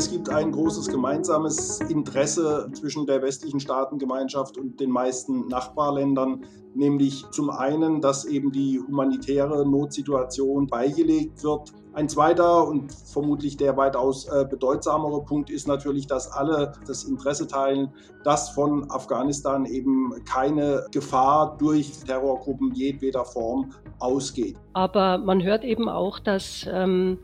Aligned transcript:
Es 0.00 0.10
gibt 0.10 0.30
ein 0.30 0.50
großes 0.50 0.88
gemeinsames 0.88 1.78
Interesse 1.90 2.70
zwischen 2.72 3.04
der 3.04 3.20
westlichen 3.20 3.60
Staatengemeinschaft 3.60 4.56
und 4.56 4.80
den 4.80 4.88
meisten 4.88 5.46
Nachbarländern, 5.48 6.46
nämlich 6.74 7.26
zum 7.32 7.50
einen, 7.50 8.00
dass 8.00 8.24
eben 8.24 8.50
die 8.50 8.80
humanitäre 8.80 9.68
Notsituation 9.68 10.68
beigelegt 10.68 11.44
wird. 11.44 11.74
Ein 11.92 12.08
zweiter 12.08 12.66
und 12.66 12.90
vermutlich 12.94 13.58
der 13.58 13.76
weitaus 13.76 14.26
äh, 14.26 14.46
bedeutsamere 14.48 15.22
Punkt 15.22 15.50
ist 15.50 15.68
natürlich, 15.68 16.06
dass 16.06 16.32
alle 16.32 16.72
das 16.86 17.04
Interesse 17.04 17.46
teilen, 17.46 17.92
dass 18.24 18.48
von 18.48 18.90
Afghanistan 18.90 19.66
eben 19.66 20.14
keine 20.24 20.86
Gefahr 20.92 21.58
durch 21.58 21.92
Terrorgruppen 22.06 22.72
jedweder 22.72 23.26
Form 23.26 23.74
ausgeht. 24.00 24.56
Aber 24.72 25.18
man 25.18 25.42
hört 25.42 25.64
eben 25.64 25.88
auch, 25.88 26.18
dass 26.18 26.68
ähm, 26.72 27.18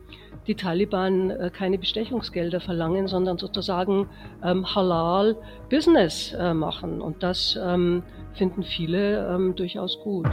die 0.47 0.55
Taliban 0.55 1.29
äh, 1.29 1.51
keine 1.53 1.77
Bestechungsgelder 1.77 2.59
verlangen, 2.59 3.07
sondern 3.07 3.37
sozusagen 3.37 4.09
ähm, 4.43 4.73
halal 4.75 5.35
Business 5.69 6.33
äh, 6.33 6.53
machen. 6.53 7.01
Und 7.01 7.21
das 7.23 7.59
ähm, 7.61 8.03
finden 8.33 8.63
viele 8.63 9.27
ähm, 9.33 9.55
durchaus 9.55 9.99
gut. 10.03 10.29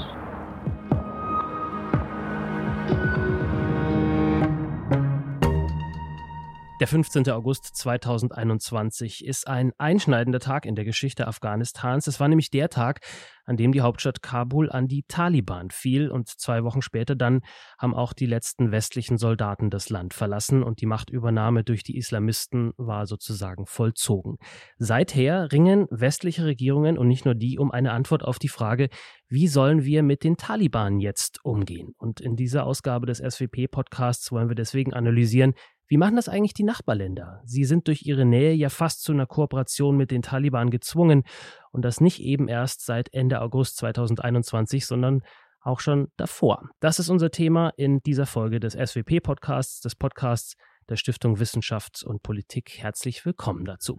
Der 6.85 6.89
15. 6.91 7.31
August 7.31 7.75
2021 7.77 9.25
ist 9.25 9.49
ein 9.49 9.73
einschneidender 9.79 10.39
Tag 10.39 10.67
in 10.67 10.75
der 10.75 10.85
Geschichte 10.85 11.27
Afghanistans. 11.27 12.07
Es 12.07 12.21
war 12.21 12.29
nämlich 12.29 12.51
der 12.51 12.69
Tag, 12.69 13.01
an 13.47 13.57
dem 13.57 13.73
die 13.73 13.81
Hauptstadt 13.81 14.21
Kabul 14.23 14.71
an 14.71 14.87
die 14.87 15.05
Taliban 15.09 15.71
fiel 15.71 16.11
und 16.11 16.29
zwei 16.29 16.63
Wochen 16.63 16.83
später 16.83 17.15
dann 17.15 17.41
haben 17.79 17.95
auch 17.95 18.13
die 18.13 18.27
letzten 18.27 18.71
westlichen 18.71 19.17
Soldaten 19.17 19.71
das 19.71 19.89
Land 19.89 20.13
verlassen 20.13 20.63
und 20.63 20.83
die 20.83 20.87
Machtübernahme 20.87 21.65
durch 21.65 21.85
die 21.85 21.97
Islamisten 21.97 22.73
war 22.77 23.07
sozusagen 23.07 23.65
vollzogen. 23.65 24.37
Seither 24.77 25.53
ringen 25.53 25.87
westliche 25.91 26.45
Regierungen 26.45 26.99
und 26.99 27.09
nicht 27.09 27.25
nur 27.25 27.35
die 27.35 27.59
um 27.59 27.71
eine 27.71 27.93
Antwort 27.93 28.25
auf 28.25 28.39
die 28.39 28.49
Frage, 28.49 28.89
wie 29.29 29.49
sollen 29.49 29.85
wir 29.85 30.03
mit 30.03 30.23
den 30.23 30.37
Taliban 30.37 31.01
jetzt 31.01 31.45
umgehen? 31.45 31.95
Und 31.99 32.21
in 32.21 32.37
dieser 32.37 32.67
Ausgabe 32.67 33.07
des 33.07 33.19
SWP-Podcasts 33.19 34.31
wollen 34.33 34.49
wir 34.49 34.55
deswegen 34.55 34.93
analysieren, 34.93 35.55
wie 35.87 35.97
machen 35.97 36.17
das 36.17 36.29
eigentlich 36.29 36.55
die 36.55 36.65
Nachbarländer? 36.65 37.43
Sie 37.45 37.65
sind 37.65 37.89
durch 37.89 38.07
ihre 38.07 38.25
Nähe 38.25 38.53
ja 38.53 38.69
fast 38.69 39.03
zu 39.03 39.13
einer 39.13 39.27
Kooperation 39.27 39.97
mit 39.97 40.11
den 40.11 40.23
Taliban 40.23 40.71
gezwungen 40.71 41.25
und 41.73 41.85
das 41.85 42.01
nicht 42.01 42.21
eben 42.21 42.49
erst 42.49 42.85
seit 42.85 43.13
Ende 43.13 43.41
August 43.41 43.77
2021, 43.79 44.87
sondern 44.87 45.23
auch 45.61 45.81
schon 45.81 46.09
davor. 46.17 46.69
Das 46.81 46.99
ist 46.99 47.09
unser 47.09 47.31
Thema 47.31 47.73
in 47.77 48.01
dieser 48.01 48.27
Folge 48.27 48.61
des 48.61 48.75
SWP-Podcasts, 48.75 49.81
des 49.81 49.95
Podcasts 49.95 50.55
der 50.89 50.97
Stiftung 50.97 51.39
Wissenschaft 51.39 52.03
und 52.05 52.23
Politik. 52.23 52.79
Herzlich 52.79 53.25
willkommen 53.25 53.65
dazu. 53.65 53.99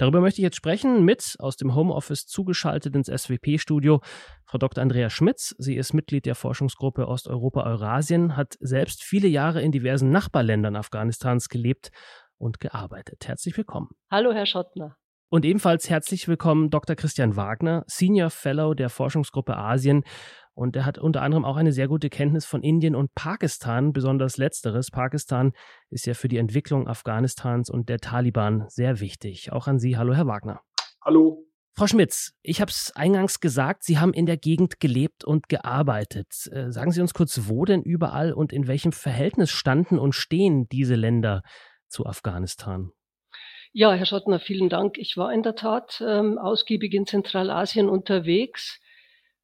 Darüber 0.00 0.22
möchte 0.22 0.40
ich 0.40 0.44
jetzt 0.44 0.56
sprechen 0.56 1.04
mit 1.04 1.36
aus 1.40 1.56
dem 1.58 1.74
Homeoffice 1.74 2.24
zugeschaltet 2.24 2.96
ins 2.96 3.08
SWP-Studio 3.08 4.00
Frau 4.46 4.56
Dr. 4.56 4.80
Andrea 4.80 5.10
Schmitz. 5.10 5.54
Sie 5.58 5.76
ist 5.76 5.92
Mitglied 5.92 6.24
der 6.24 6.34
Forschungsgruppe 6.34 7.06
Osteuropa-Eurasien, 7.06 8.34
hat 8.34 8.56
selbst 8.60 9.02
viele 9.02 9.28
Jahre 9.28 9.60
in 9.60 9.72
diversen 9.72 10.10
Nachbarländern 10.10 10.74
Afghanistans 10.74 11.50
gelebt 11.50 11.90
und 12.38 12.60
gearbeitet. 12.60 13.28
Herzlich 13.28 13.54
willkommen. 13.58 13.90
Hallo, 14.10 14.32
Herr 14.32 14.46
Schottner. 14.46 14.96
Und 15.28 15.44
ebenfalls 15.44 15.90
herzlich 15.90 16.28
willkommen 16.28 16.70
Dr. 16.70 16.96
Christian 16.96 17.36
Wagner, 17.36 17.84
Senior 17.86 18.30
Fellow 18.30 18.72
der 18.72 18.88
Forschungsgruppe 18.88 19.58
Asien 19.58 20.04
und 20.60 20.76
er 20.76 20.84
hat 20.84 20.98
unter 20.98 21.22
anderem 21.22 21.46
auch 21.46 21.56
eine 21.56 21.72
sehr 21.72 21.88
gute 21.88 22.10
Kenntnis 22.10 22.44
von 22.44 22.62
Indien 22.62 22.94
und 22.94 23.14
Pakistan, 23.14 23.94
besonders 23.94 24.36
letzteres. 24.36 24.90
Pakistan 24.90 25.52
ist 25.88 26.04
ja 26.04 26.12
für 26.12 26.28
die 26.28 26.36
Entwicklung 26.36 26.86
Afghanistans 26.86 27.70
und 27.70 27.88
der 27.88 27.96
Taliban 27.96 28.66
sehr 28.68 29.00
wichtig. 29.00 29.52
Auch 29.52 29.68
an 29.68 29.78
Sie. 29.78 29.96
Hallo, 29.96 30.12
Herr 30.12 30.26
Wagner. 30.26 30.60
Hallo. 31.02 31.46
Frau 31.74 31.86
Schmitz, 31.86 32.34
ich 32.42 32.60
habe 32.60 32.70
es 32.70 32.92
eingangs 32.94 33.40
gesagt, 33.40 33.84
Sie 33.84 33.98
haben 33.98 34.12
in 34.12 34.26
der 34.26 34.36
Gegend 34.36 34.80
gelebt 34.80 35.24
und 35.24 35.48
gearbeitet. 35.48 36.50
Äh, 36.52 36.70
sagen 36.70 36.90
Sie 36.90 37.00
uns 37.00 37.14
kurz, 37.14 37.48
wo 37.48 37.64
denn 37.64 37.82
überall 37.82 38.34
und 38.34 38.52
in 38.52 38.66
welchem 38.66 38.92
Verhältnis 38.92 39.50
standen 39.50 39.98
und 39.98 40.14
stehen 40.14 40.68
diese 40.68 40.94
Länder 40.94 41.40
zu 41.88 42.04
Afghanistan? 42.04 42.90
Ja, 43.72 43.94
Herr 43.94 44.04
Schottner, 44.04 44.40
vielen 44.40 44.68
Dank. 44.68 44.98
Ich 44.98 45.16
war 45.16 45.32
in 45.32 45.42
der 45.42 45.54
Tat 45.54 46.04
ähm, 46.06 46.36
ausgiebig 46.36 46.92
in 46.92 47.06
Zentralasien 47.06 47.88
unterwegs 47.88 48.78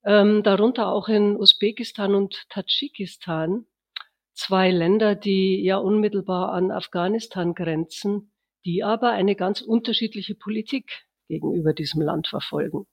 ähm, 0.07 0.43
darunter 0.45 0.89
auch 0.89 1.09
in 1.09 1.37
Usbekistan 1.37 2.15
und 2.15 2.47
Tadschikistan, 2.49 3.67
zwei 4.33 4.71
Länder, 4.71 5.17
die 5.17 5.63
ja 5.63 5.79
unmittelbar 5.79 6.53
an 6.53 6.71
Afghanistan 6.71 7.55
grenzen, 7.55 8.33
die 8.65 8.85
aber 8.85 9.11
eine 9.11 9.35
ganz 9.35 9.61
unterschiedliche 9.61 10.37
Politik 10.37 11.07
gegenüber 11.29 11.73
diesem 11.73 12.03
Land 12.03 12.29
verfolgen. 12.29 12.87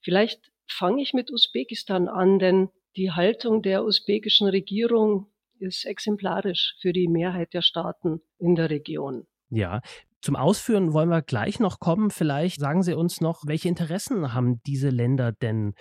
Vielleicht 0.00 0.50
fange 0.68 1.02
ich 1.02 1.14
mit 1.14 1.30
Usbekistan 1.30 2.08
an, 2.08 2.38
denn 2.38 2.68
die 2.96 3.12
Haltung 3.12 3.62
der 3.62 3.84
usbekischen 3.84 4.48
Regierung 4.48 5.32
ist 5.60 5.84
exemplarisch 5.84 6.76
für 6.80 6.92
die 6.92 7.08
Mehrheit 7.08 7.54
der 7.54 7.62
Staaten 7.62 8.20
in 8.38 8.56
der 8.56 8.70
Region. 8.70 9.26
Ja, 9.50 9.82
zum 10.20 10.36
Ausführen 10.36 10.92
wollen 10.92 11.10
wir 11.10 11.22
gleich 11.22 11.60
noch 11.60 11.80
kommen. 11.80 12.10
Vielleicht 12.10 12.58
sagen 12.58 12.82
Sie 12.82 12.94
uns 12.94 13.20
noch, 13.20 13.42
welche 13.46 13.68
Interessen 13.68 14.32
haben 14.32 14.62
diese 14.66 14.88
Länder 14.88 15.32
denn 15.32 15.74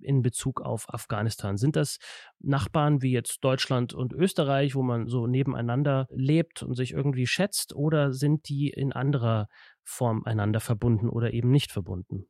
in 0.00 0.22
Bezug 0.22 0.60
auf 0.60 0.92
Afghanistan? 0.92 1.56
Sind 1.56 1.76
das 1.76 1.98
Nachbarn 2.40 3.02
wie 3.02 3.12
jetzt 3.12 3.44
Deutschland 3.44 3.94
und 3.94 4.12
Österreich, 4.12 4.74
wo 4.74 4.82
man 4.82 5.06
so 5.06 5.26
nebeneinander 5.26 6.06
lebt 6.10 6.62
und 6.62 6.74
sich 6.74 6.92
irgendwie 6.92 7.26
schätzt, 7.26 7.74
oder 7.74 8.12
sind 8.12 8.48
die 8.48 8.68
in 8.68 8.92
anderer 8.92 9.48
Form 9.84 10.22
einander 10.24 10.60
verbunden 10.60 11.08
oder 11.08 11.32
eben 11.32 11.50
nicht 11.50 11.72
verbunden? 11.72 12.26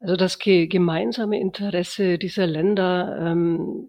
Also 0.00 0.16
das 0.16 0.38
gemeinsame 0.38 1.38
Interesse 1.38 2.16
dieser 2.16 2.46
Länder 2.46 3.18
ähm, 3.20 3.86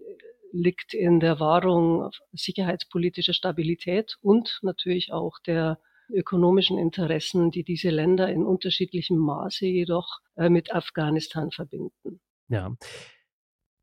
liegt 0.52 0.92
in 0.92 1.20
der 1.20 1.40
Wahrung 1.40 2.10
sicherheitspolitischer 2.32 3.32
Stabilität 3.32 4.16
und 4.20 4.58
natürlich 4.62 5.12
auch 5.12 5.38
der 5.46 5.78
ökonomischen 6.12 6.78
Interessen, 6.78 7.50
die 7.50 7.64
diese 7.64 7.90
Länder 7.90 8.28
in 8.28 8.44
unterschiedlichem 8.44 9.16
Maße 9.16 9.66
jedoch 9.66 10.20
äh, 10.36 10.50
mit 10.50 10.74
Afghanistan 10.74 11.50
verbinden. 11.50 12.20
Ja. 12.48 12.70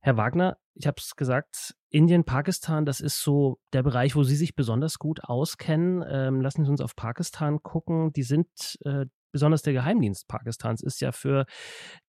Herr 0.01 0.15
Wagner, 0.15 0.57
ich 0.75 0.87
habe 0.87 0.95
es 0.97 1.15
gesagt, 1.15 1.75
Indien, 1.89 2.23
Pakistan, 2.23 2.85
das 2.85 3.01
ist 3.01 3.21
so 3.21 3.59
der 3.73 3.83
Bereich, 3.83 4.15
wo 4.15 4.23
Sie 4.23 4.35
sich 4.35 4.55
besonders 4.55 4.97
gut 4.97 5.23
auskennen. 5.23 6.05
Ähm, 6.07 6.39
lassen 6.39 6.63
Sie 6.63 6.71
uns 6.71 6.79
auf 6.79 6.95
Pakistan 6.95 7.61
gucken. 7.61 8.13
Die 8.13 8.23
sind, 8.23 8.47
äh, 8.85 9.07
besonders 9.31 9.61
der 9.61 9.73
Geheimdienst 9.73 10.27
Pakistans 10.27 10.81
ist 10.81 11.01
ja 11.01 11.11
für 11.11 11.45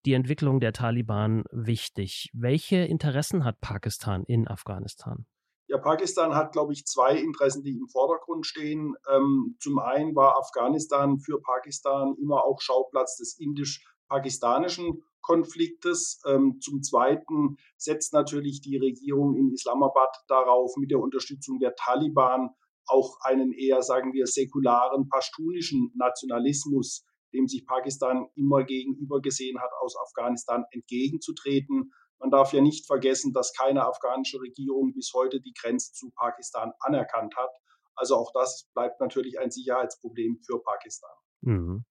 die 0.06 0.12
Entwicklung 0.12 0.60
der 0.60 0.72
Taliban 0.72 1.42
wichtig. 1.50 2.30
Welche 2.32 2.76
Interessen 2.76 3.44
hat 3.44 3.60
Pakistan 3.60 4.24
in 4.24 4.46
Afghanistan? 4.46 5.26
Ja, 5.66 5.78
Pakistan 5.78 6.34
hat, 6.34 6.52
glaube 6.52 6.72
ich, 6.72 6.84
zwei 6.84 7.16
Interessen, 7.16 7.62
die 7.62 7.76
im 7.76 7.88
Vordergrund 7.88 8.46
stehen. 8.46 8.94
Ähm, 9.08 9.56
zum 9.60 9.78
einen 9.78 10.14
war 10.14 10.36
Afghanistan 10.38 11.18
für 11.18 11.40
Pakistan 11.40 12.16
immer 12.20 12.44
auch 12.44 12.60
Schauplatz 12.60 13.16
des 13.16 13.38
indisch-pakistanischen 13.38 15.02
Konfliktes. 15.22 16.20
Ähm, 16.26 16.58
zum 16.60 16.82
Zweiten 16.82 17.56
setzt 17.76 18.12
natürlich 18.12 18.60
die 18.60 18.76
Regierung 18.76 19.36
in 19.36 19.52
Islamabad 19.52 20.14
darauf, 20.28 20.76
mit 20.76 20.90
der 20.90 21.00
Unterstützung 21.00 21.58
der 21.58 21.74
Taliban 21.74 22.50
auch 22.86 23.18
einen 23.22 23.52
eher, 23.52 23.82
sagen 23.82 24.12
wir, 24.12 24.26
säkularen, 24.26 25.08
pashtunischen 25.08 25.92
Nationalismus, 25.94 27.04
dem 27.32 27.46
sich 27.46 27.64
Pakistan 27.66 28.26
immer 28.34 28.64
gegenüber 28.64 29.20
gesehen 29.20 29.60
hat, 29.60 29.70
aus 29.80 29.96
Afghanistan 29.96 30.64
entgegenzutreten. 30.72 31.92
Man 32.18 32.30
darf 32.30 32.52
ja 32.52 32.60
nicht 32.60 32.86
vergessen, 32.86 33.32
dass 33.32 33.54
keine 33.54 33.86
afghanische 33.86 34.40
Regierung 34.40 34.92
bis 34.92 35.12
heute 35.14 35.40
die 35.40 35.54
Grenze 35.54 35.92
zu 35.92 36.10
Pakistan 36.10 36.72
anerkannt 36.80 37.36
hat. 37.36 37.50
Also 37.94 38.16
auch 38.16 38.32
das 38.32 38.68
bleibt 38.74 39.00
natürlich 39.00 39.38
ein 39.38 39.50
Sicherheitsproblem 39.50 40.40
für 40.44 40.60
Pakistan. 40.62 41.16
Mhm. 41.42 41.84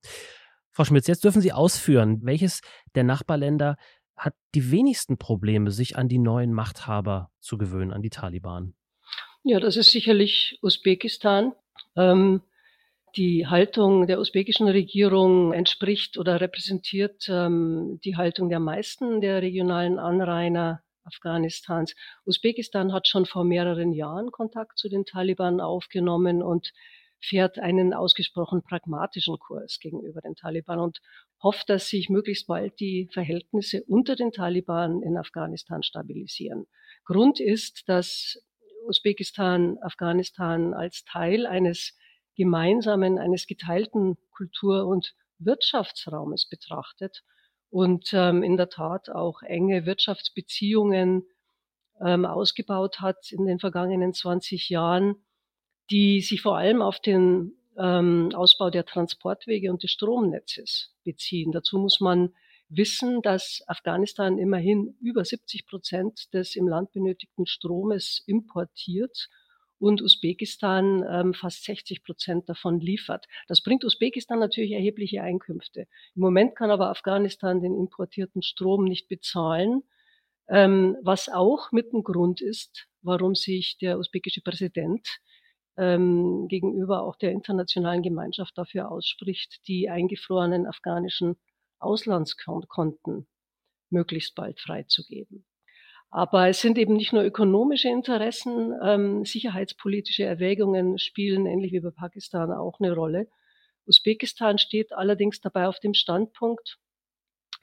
Frau 0.71 0.83
Schmitz, 0.83 1.07
jetzt 1.07 1.23
dürfen 1.23 1.41
Sie 1.41 1.51
ausführen, 1.51 2.19
welches 2.23 2.61
der 2.95 3.03
Nachbarländer 3.03 3.77
hat 4.15 4.33
die 4.53 4.71
wenigsten 4.71 5.17
Probleme, 5.17 5.71
sich 5.71 5.97
an 5.97 6.07
die 6.07 6.19
neuen 6.19 6.53
Machthaber 6.53 7.31
zu 7.39 7.57
gewöhnen, 7.57 7.93
an 7.93 8.01
die 8.01 8.09
Taliban? 8.09 8.73
Ja, 9.43 9.59
das 9.59 9.77
ist 9.77 9.91
sicherlich 9.91 10.59
Usbekistan. 10.61 11.53
Ähm, 11.95 12.41
die 13.15 13.47
Haltung 13.47 14.07
der 14.07 14.19
usbekischen 14.19 14.67
Regierung 14.67 15.53
entspricht 15.53 16.17
oder 16.17 16.41
repräsentiert 16.41 17.27
ähm, 17.29 17.99
die 18.03 18.17
Haltung 18.17 18.49
der 18.49 18.59
meisten 18.59 19.21
der 19.21 19.41
regionalen 19.41 19.97
Anrainer 19.97 20.83
Afghanistans. 21.03 21.95
Usbekistan 22.25 22.93
hat 22.93 23.07
schon 23.07 23.25
vor 23.25 23.43
mehreren 23.43 23.93
Jahren 23.93 24.31
Kontakt 24.31 24.77
zu 24.77 24.89
den 24.89 25.05
Taliban 25.05 25.59
aufgenommen 25.59 26.43
und 26.43 26.71
fährt 27.21 27.59
einen 27.59 27.93
ausgesprochen 27.93 28.61
pragmatischen 28.63 29.37
Kurs 29.39 29.79
gegenüber 29.79 30.21
den 30.21 30.35
Taliban 30.35 30.79
und 30.79 31.01
hofft, 31.41 31.69
dass 31.69 31.87
sich 31.87 32.09
möglichst 32.09 32.47
bald 32.47 32.79
die 32.79 33.09
Verhältnisse 33.11 33.83
unter 33.85 34.15
den 34.15 34.31
Taliban 34.31 35.01
in 35.01 35.17
Afghanistan 35.17 35.83
stabilisieren. 35.83 36.67
Grund 37.05 37.39
ist, 37.39 37.87
dass 37.87 38.41
Usbekistan, 38.87 39.77
Afghanistan 39.81 40.73
als 40.73 41.03
Teil 41.03 41.45
eines 41.45 41.97
gemeinsamen, 42.35 43.19
eines 43.19 43.47
geteilten 43.47 44.17
Kultur- 44.31 44.87
und 44.87 45.13
Wirtschaftsraumes 45.39 46.47
betrachtet 46.47 47.23
und 47.69 48.11
ähm, 48.13 48.43
in 48.43 48.57
der 48.57 48.69
Tat 48.69 49.09
auch 49.09 49.41
enge 49.41 49.85
Wirtschaftsbeziehungen 49.85 51.23
ähm, 52.01 52.25
ausgebaut 52.25 53.01
hat 53.01 53.31
in 53.31 53.45
den 53.45 53.59
vergangenen 53.59 54.13
20 54.13 54.69
Jahren, 54.69 55.15
die 55.91 56.21
sich 56.21 56.41
vor 56.41 56.57
allem 56.57 56.81
auf 56.81 56.99
den 56.99 57.53
ähm, 57.77 58.31
Ausbau 58.33 58.69
der 58.69 58.85
Transportwege 58.85 59.71
und 59.71 59.83
des 59.83 59.91
Stromnetzes 59.91 60.93
beziehen. 61.03 61.51
Dazu 61.51 61.79
muss 61.79 61.99
man 61.99 62.33
wissen, 62.67 63.21
dass 63.21 63.63
Afghanistan 63.67 64.37
immerhin 64.37 64.95
über 65.01 65.25
70 65.25 65.65
Prozent 65.65 66.33
des 66.33 66.55
im 66.55 66.67
Land 66.67 66.91
benötigten 66.91 67.47
Stromes 67.47 68.23
importiert 68.27 69.29
und 69.79 70.01
Usbekistan 70.01 71.03
ähm, 71.09 71.33
fast 71.33 71.63
60 71.63 72.03
Prozent 72.03 72.49
davon 72.49 72.79
liefert. 72.79 73.25
Das 73.47 73.61
bringt 73.61 73.85
Usbekistan 73.85 74.39
natürlich 74.39 74.73
erhebliche 74.73 75.23
Einkünfte. 75.23 75.87
Im 76.15 76.21
Moment 76.21 76.55
kann 76.55 76.69
aber 76.69 76.89
Afghanistan 76.89 77.61
den 77.61 77.73
importierten 77.73 78.41
Strom 78.41 78.83
nicht 78.83 79.07
bezahlen, 79.07 79.83
ähm, 80.49 80.97
was 81.01 81.29
auch 81.29 81.71
mit 81.71 81.93
ein 81.93 82.03
Grund 82.03 82.41
ist, 82.41 82.87
warum 83.01 83.35
sich 83.35 83.77
der 83.77 83.97
usbekische 83.97 84.41
Präsident 84.41 85.07
ähm, 85.79 86.47
gegenüber 86.49 87.03
auch 87.03 87.15
der 87.15 87.31
internationalen 87.31 88.03
Gemeinschaft 88.03 88.57
dafür 88.57 88.91
ausspricht, 88.91 89.61
die 89.67 89.89
eingefrorenen 89.89 90.67
afghanischen 90.67 91.37
Auslandskonten 91.79 93.27
möglichst 93.89 94.35
bald 94.35 94.59
freizugeben. 94.59 95.45
Aber 96.11 96.49
es 96.49 96.59
sind 96.59 96.77
eben 96.77 96.95
nicht 96.95 97.13
nur 97.13 97.23
ökonomische 97.23 97.87
Interessen, 97.87 98.73
ähm, 98.83 99.25
sicherheitspolitische 99.25 100.23
Erwägungen 100.23 100.97
spielen 100.97 101.45
ähnlich 101.45 101.71
wie 101.71 101.79
bei 101.79 101.91
Pakistan 101.91 102.51
auch 102.51 102.79
eine 102.79 102.93
Rolle. 102.93 103.29
Usbekistan 103.85 104.57
steht 104.57 104.91
allerdings 104.91 105.39
dabei 105.39 105.67
auf 105.67 105.79
dem 105.79 105.93
Standpunkt, 105.93 106.77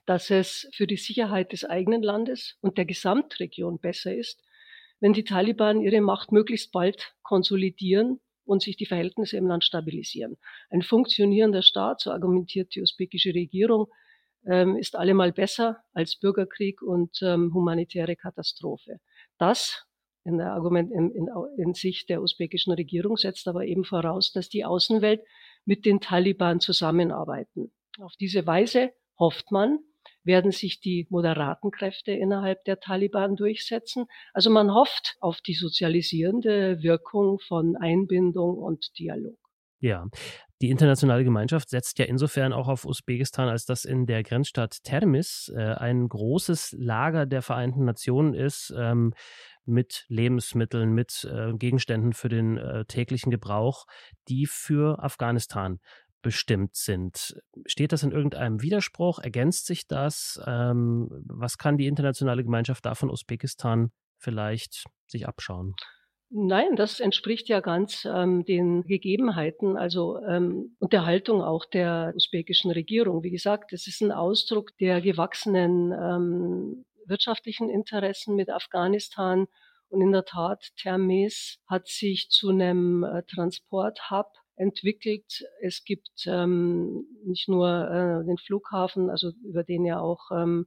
dass 0.06 0.30
es 0.30 0.68
für 0.72 0.86
die 0.86 0.96
Sicherheit 0.96 1.52
des 1.52 1.64
eigenen 1.64 2.02
Landes 2.02 2.56
und 2.60 2.78
der 2.78 2.84
Gesamtregion 2.84 3.80
besser 3.80 4.14
ist, 4.14 4.42
wenn 5.00 5.12
die 5.12 5.24
Taliban 5.24 5.80
ihre 5.80 6.00
Macht 6.00 6.32
möglichst 6.32 6.72
bald 6.72 7.14
konsolidieren 7.22 8.20
und 8.44 8.62
sich 8.62 8.76
die 8.76 8.86
Verhältnisse 8.86 9.36
im 9.36 9.46
Land 9.46 9.64
stabilisieren. 9.64 10.36
Ein 10.70 10.82
funktionierender 10.82 11.62
Staat, 11.62 12.00
so 12.00 12.10
argumentiert 12.10 12.74
die 12.74 12.80
usbekische 12.80 13.34
Regierung, 13.34 13.88
ähm, 14.46 14.76
ist 14.76 14.96
allemal 14.96 15.32
besser 15.32 15.82
als 15.92 16.16
Bürgerkrieg 16.16 16.80
und 16.80 17.20
ähm, 17.22 17.52
humanitäre 17.52 18.16
Katastrophe. 18.16 19.00
Das 19.38 19.86
in 20.24 20.38
der 20.38 20.52
Argument 20.52 20.90
in, 20.90 21.10
in, 21.12 21.28
in 21.56 21.74
Sicht 21.74 22.08
der 22.08 22.20
usbekischen 22.20 22.72
Regierung 22.72 23.16
setzt 23.16 23.46
aber 23.46 23.64
eben 23.64 23.84
voraus, 23.84 24.32
dass 24.32 24.48
die 24.48 24.64
Außenwelt 24.64 25.22
mit 25.64 25.84
den 25.86 26.00
Taliban 26.00 26.58
zusammenarbeiten. 26.58 27.72
Auf 28.00 28.14
diese 28.18 28.44
Weise 28.46 28.92
hofft 29.18 29.52
man, 29.52 29.78
werden 30.26 30.50
sich 30.50 30.80
die 30.80 31.06
moderaten 31.08 31.70
Kräfte 31.70 32.12
innerhalb 32.12 32.64
der 32.64 32.80
Taliban 32.80 33.36
durchsetzen. 33.36 34.06
Also 34.32 34.50
man 34.50 34.74
hofft 34.74 35.16
auf 35.20 35.40
die 35.40 35.54
sozialisierende 35.54 36.82
Wirkung 36.82 37.38
von 37.38 37.76
Einbindung 37.76 38.58
und 38.58 38.98
Dialog. 38.98 39.38
Ja, 39.78 40.06
die 40.62 40.70
internationale 40.70 41.22
Gemeinschaft 41.22 41.68
setzt 41.68 41.98
ja 41.98 42.06
insofern 42.06 42.54
auch 42.54 42.68
auf 42.68 42.86
Usbekistan, 42.86 43.48
als 43.48 43.66
dass 43.66 43.84
in 43.84 44.06
der 44.06 44.22
Grenzstadt 44.22 44.82
Termis 44.82 45.52
äh, 45.54 45.60
ein 45.60 46.08
großes 46.08 46.74
Lager 46.78 47.26
der 47.26 47.42
Vereinten 47.42 47.84
Nationen 47.84 48.32
ist 48.32 48.72
ähm, 48.76 49.12
mit 49.66 50.06
Lebensmitteln, 50.08 50.94
mit 50.94 51.28
äh, 51.30 51.52
Gegenständen 51.52 52.14
für 52.14 52.30
den 52.30 52.56
äh, 52.56 52.86
täglichen 52.86 53.30
Gebrauch, 53.30 53.84
die 54.28 54.46
für 54.46 55.02
Afghanistan 55.02 55.78
bestimmt 56.22 56.74
sind. 56.74 57.36
Steht 57.66 57.92
das 57.92 58.02
in 58.02 58.10
irgendeinem 58.10 58.62
Widerspruch? 58.62 59.18
Ergänzt 59.18 59.66
sich 59.66 59.86
das? 59.86 60.40
Ähm, 60.46 61.08
was 61.26 61.58
kann 61.58 61.78
die 61.78 61.86
internationale 61.86 62.42
Gemeinschaft 62.42 62.84
da 62.84 62.94
von 62.94 63.10
Usbekistan 63.10 63.90
vielleicht 64.18 64.84
sich 65.06 65.26
abschauen? 65.26 65.74
Nein, 66.28 66.74
das 66.74 66.98
entspricht 66.98 67.48
ja 67.48 67.60
ganz 67.60 68.04
ähm, 68.04 68.44
den 68.44 68.82
Gegebenheiten, 68.82 69.76
also 69.76 70.18
ähm, 70.28 70.76
und 70.80 70.92
der 70.92 71.06
Haltung 71.06 71.40
auch 71.40 71.64
der 71.64 72.12
usbekischen 72.16 72.72
Regierung. 72.72 73.22
Wie 73.22 73.30
gesagt, 73.30 73.72
es 73.72 73.86
ist 73.86 74.00
ein 74.02 74.10
Ausdruck 74.10 74.76
der 74.78 75.00
gewachsenen 75.00 75.92
ähm, 75.92 76.84
wirtschaftlichen 77.06 77.70
Interessen 77.70 78.34
mit 78.34 78.50
Afghanistan. 78.50 79.46
Und 79.88 80.00
in 80.00 80.10
der 80.10 80.24
Tat, 80.24 80.72
Termes 80.76 81.58
hat 81.68 81.86
sich 81.86 82.28
zu 82.28 82.48
einem 82.48 83.04
äh, 83.04 83.22
Transporthub 83.22 84.26
entwickelt. 84.56 85.44
Es 85.60 85.84
gibt 85.84 86.26
ähm, 86.26 87.06
nicht 87.24 87.48
nur 87.48 87.68
äh, 87.68 88.26
den 88.26 88.38
Flughafen, 88.38 89.10
also 89.10 89.32
über 89.44 89.62
den 89.62 89.84
ja 89.84 90.00
auch 90.00 90.30
ähm, 90.32 90.66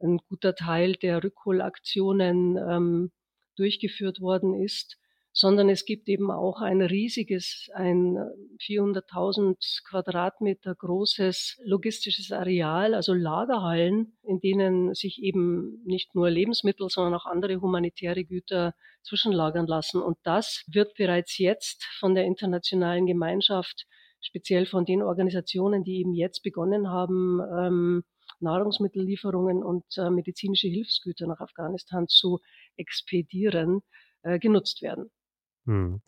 ein 0.00 0.18
guter 0.28 0.54
Teil 0.54 0.94
der 0.94 1.22
Rückholaktionen 1.22 2.56
ähm, 2.56 3.12
durchgeführt 3.56 4.20
worden 4.20 4.54
ist, 4.62 4.98
sondern 5.38 5.68
es 5.68 5.84
gibt 5.84 6.08
eben 6.08 6.30
auch 6.30 6.62
ein 6.62 6.80
riesiges, 6.80 7.68
ein 7.74 8.16
400.000 8.58 9.84
Quadratmeter 9.86 10.74
großes 10.74 11.60
logistisches 11.62 12.32
Areal, 12.32 12.94
also 12.94 13.12
Lagerhallen, 13.12 14.16
in 14.22 14.40
denen 14.40 14.94
sich 14.94 15.22
eben 15.22 15.82
nicht 15.84 16.14
nur 16.14 16.30
Lebensmittel, 16.30 16.88
sondern 16.88 17.12
auch 17.20 17.26
andere 17.26 17.60
humanitäre 17.60 18.24
Güter 18.24 18.72
zwischenlagern 19.02 19.66
lassen. 19.66 20.00
Und 20.00 20.16
das 20.22 20.64
wird 20.68 20.94
bereits 20.94 21.36
jetzt 21.36 21.84
von 22.00 22.14
der 22.14 22.24
internationalen 22.24 23.04
Gemeinschaft, 23.04 23.86
speziell 24.22 24.64
von 24.64 24.86
den 24.86 25.02
Organisationen, 25.02 25.84
die 25.84 26.00
eben 26.00 26.14
jetzt 26.14 26.42
begonnen 26.44 26.88
haben, 26.88 27.40
ähm, 27.58 28.04
Nahrungsmittellieferungen 28.40 29.62
und 29.62 29.84
äh, 29.98 30.08
medizinische 30.08 30.68
Hilfsgüter 30.68 31.26
nach 31.26 31.40
Afghanistan 31.40 32.08
zu 32.08 32.40
expedieren, 32.76 33.82
äh, 34.22 34.38
genutzt 34.38 34.80
werden. 34.80 35.10
Hm. 35.66 36.00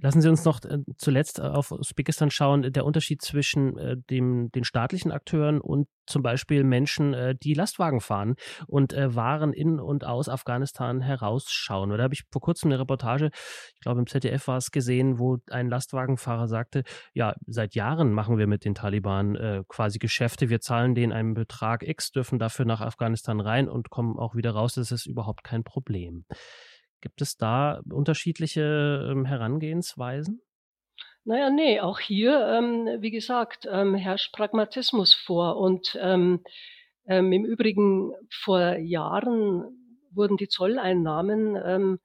Lassen 0.00 0.22
Sie 0.22 0.28
uns 0.28 0.44
noch 0.44 0.64
äh, 0.64 0.78
zuletzt 0.96 1.40
auf 1.40 1.70
Usbekistan 1.70 2.30
schauen. 2.30 2.72
Der 2.72 2.86
Unterschied 2.86 3.20
zwischen 3.20 3.76
äh, 3.76 3.96
dem, 4.10 4.50
den 4.52 4.64
staatlichen 4.64 5.12
Akteuren 5.12 5.60
und 5.60 5.86
zum 6.06 6.22
Beispiel 6.22 6.64
Menschen, 6.64 7.12
äh, 7.12 7.34
die 7.34 7.52
Lastwagen 7.52 8.00
fahren 8.00 8.36
und 8.66 8.94
äh, 8.94 9.14
Waren 9.14 9.52
in 9.52 9.78
und 9.80 10.04
aus 10.04 10.30
Afghanistan 10.30 11.02
herausschauen. 11.02 11.90
Da 11.90 12.02
habe 12.02 12.14
ich 12.14 12.24
vor 12.30 12.40
kurzem 12.40 12.70
eine 12.70 12.80
Reportage, 12.80 13.30
ich 13.74 13.80
glaube 13.80 14.00
im 14.00 14.06
ZDF 14.06 14.48
war 14.48 14.56
es 14.56 14.70
gesehen, 14.70 15.18
wo 15.18 15.38
ein 15.50 15.68
Lastwagenfahrer 15.68 16.48
sagte, 16.48 16.82
ja, 17.12 17.34
seit 17.46 17.74
Jahren 17.74 18.12
machen 18.12 18.38
wir 18.38 18.46
mit 18.46 18.64
den 18.64 18.74
Taliban 18.74 19.36
äh, 19.36 19.62
quasi 19.68 19.98
Geschäfte. 19.98 20.48
Wir 20.48 20.60
zahlen 20.60 20.94
denen 20.94 21.12
einen 21.12 21.34
Betrag 21.34 21.86
X, 21.86 22.12
dürfen 22.12 22.38
dafür 22.38 22.64
nach 22.64 22.80
Afghanistan 22.80 23.40
rein 23.40 23.68
und 23.68 23.90
kommen 23.90 24.18
auch 24.18 24.34
wieder 24.34 24.52
raus. 24.52 24.74
Das 24.74 24.90
ist 24.90 25.06
überhaupt 25.06 25.44
kein 25.44 25.64
Problem. 25.64 26.24
Gibt 27.02 27.20
es 27.20 27.36
da 27.36 27.82
unterschiedliche 27.90 29.08
ähm, 29.10 29.26
Herangehensweisen? 29.26 30.40
Naja, 31.24 31.50
nee, 31.50 31.80
auch 31.80 32.00
hier, 32.00 32.46
ähm, 32.46 32.88
wie 33.00 33.10
gesagt, 33.10 33.68
ähm, 33.70 33.94
herrscht 33.94 34.32
Pragmatismus 34.32 35.12
vor. 35.12 35.56
Und 35.56 35.98
ähm, 36.00 36.42
ähm, 37.06 37.32
im 37.32 37.44
Übrigen 37.44 38.12
vor 38.30 38.76
Jahren 38.78 39.98
wurden 40.12 40.36
die 40.36 40.48
Zolleinnahmen 40.48 41.56
ähm, 41.64 41.98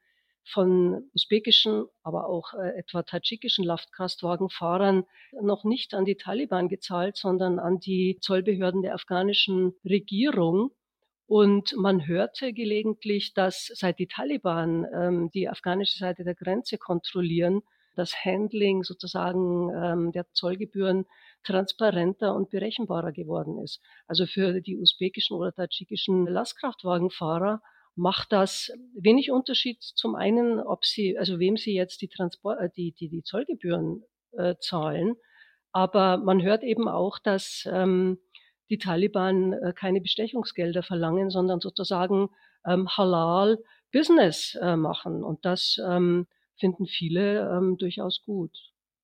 von 0.51 1.09
usbekischen, 1.13 1.85
aber 2.03 2.27
auch 2.27 2.53
äh, 2.53 2.77
etwa 2.79 3.03
tadschikischen 3.03 3.65
Lastkraftwagenfahrern 3.65 5.03
noch 5.41 5.63
nicht 5.63 5.93
an 5.93 6.05
die 6.05 6.15
Taliban 6.15 6.69
gezahlt, 6.69 7.17
sondern 7.17 7.59
an 7.59 7.79
die 7.79 8.17
Zollbehörden 8.21 8.81
der 8.81 8.95
afghanischen 8.95 9.73
Regierung. 9.83 10.71
Und 11.27 11.75
man 11.75 12.07
hörte 12.07 12.53
gelegentlich, 12.53 13.33
dass 13.33 13.69
seit 13.73 13.99
die 13.99 14.07
Taliban 14.07 14.85
ähm, 14.95 15.29
die 15.33 15.49
afghanische 15.49 15.97
Seite 15.99 16.23
der 16.23 16.35
Grenze 16.35 16.77
kontrollieren, 16.77 17.63
das 17.95 18.13
Handling 18.23 18.83
sozusagen 18.83 19.69
ähm, 19.75 20.11
der 20.13 20.31
Zollgebühren 20.31 21.05
transparenter 21.43 22.33
und 22.33 22.49
berechenbarer 22.49 23.11
geworden 23.11 23.61
ist. 23.61 23.81
Also 24.07 24.25
für 24.25 24.61
die 24.61 24.77
usbekischen 24.77 25.35
oder 25.35 25.53
tadschikischen 25.53 26.27
Lastkraftwagenfahrer 26.27 27.61
macht 27.95 28.31
das 28.31 28.71
wenig 28.95 29.31
Unterschied 29.31 29.81
zum 29.81 30.15
einen, 30.15 30.61
ob 30.61 30.85
sie, 30.85 31.17
also 31.17 31.39
wem 31.39 31.57
sie 31.57 31.73
jetzt 31.73 32.01
die 32.01 32.07
Transport, 32.07 32.59
äh, 32.61 32.69
die, 32.77 32.93
die, 32.93 33.09
die 33.09 33.23
Zollgebühren 33.23 34.03
äh, 34.37 34.55
zahlen. 34.61 35.15
Aber 35.73 36.17
man 36.17 36.41
hört 36.41 36.63
eben 36.63 36.87
auch, 36.87 37.19
dass 37.19 37.67
ähm, 37.69 38.19
die 38.69 38.77
Taliban 38.77 39.53
äh, 39.53 39.73
keine 39.73 40.01
Bestechungsgelder 40.01 40.83
verlangen, 40.83 41.29
sondern 41.29 41.59
sozusagen 41.59 42.29
ähm, 42.65 42.89
halal 42.89 43.57
Business 43.91 44.57
äh, 44.61 44.75
machen. 44.75 45.23
Und 45.23 45.45
das 45.45 45.79
ähm, 45.85 46.27
finden 46.55 46.85
viele 46.85 47.49
ähm, 47.49 47.77
durchaus 47.77 48.23
gut. 48.23 48.51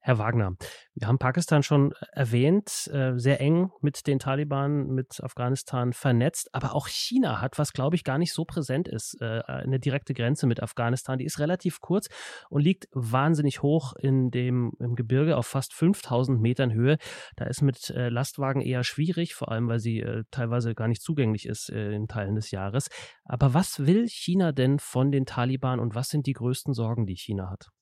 Herr 0.06 0.18
Wagner, 0.18 0.58
wir 0.96 1.08
haben 1.08 1.18
Pakistan 1.18 1.64
schon 1.64 1.94
erwähnt, 2.12 2.90
äh, 2.92 3.14
sehr 3.16 3.40
eng 3.40 3.72
mit 3.80 4.06
den 4.06 4.20
Taliban, 4.20 4.88
mit 4.88 5.24
Afghanistan 5.24 5.94
vernetzt, 5.94 6.54
aber 6.54 6.76
auch 6.76 6.90
China 6.90 7.40
hat, 7.40 7.58
was 7.58 7.72
glaube 7.72 7.96
ich 7.96 8.04
gar 8.04 8.18
nicht 8.18 8.34
so 8.34 8.44
präsent 8.44 8.90
ist, 8.90 9.16
äh, 9.22 9.42
eine 9.48 9.80
direkte 9.80 10.14
Grenze 10.14 10.46
mit 10.46 10.62
Afghanistan. 10.62 11.20
Die 11.20 11.24
ist 11.24 11.40
relativ 11.40 11.80
kurz 11.80 12.10
und 12.50 12.62
liegt 12.62 12.90
wahnsinnig 12.92 13.62
hoch 13.62 13.94
in 13.94 14.30
dem 14.30 14.74
im 14.82 14.96
Gebirge 14.96 15.38
auf 15.38 15.48
fast 15.48 15.74
5000 15.74 16.42
Metern 16.42 16.74
Höhe. 16.74 16.98
Da 17.38 17.46
ist 17.46 17.62
mit 17.62 17.90
äh, 17.92 18.10
Lastwagen 18.10 18.62
eher 18.62 18.84
schwierig, 18.84 19.36
vor 19.36 19.54
allem 19.54 19.70
weil 19.70 19.80
sie 19.80 20.06
teilweise 20.32 20.76
gar 20.76 20.90
nicht 20.90 21.02
zugänglich 21.02 21.48
ist 21.48 21.70
in 21.70 22.10
Teilen 22.10 22.36
des 22.36 22.52
Jahres. 22.52 22.90
Aber 23.24 23.54
was 23.54 23.86
will 23.86 24.10
China 24.10 24.52
denn 24.52 24.80
von 24.80 25.14
den 25.14 25.26
Taliban 25.26 25.80
und 25.80 25.96
was 25.96 26.10
sind 26.10 26.28
die 26.28 26.34
größten 26.34 26.74
Sorgen, 26.74 27.06
die 27.06 27.16
China 27.16 27.50
hat? 27.50 27.73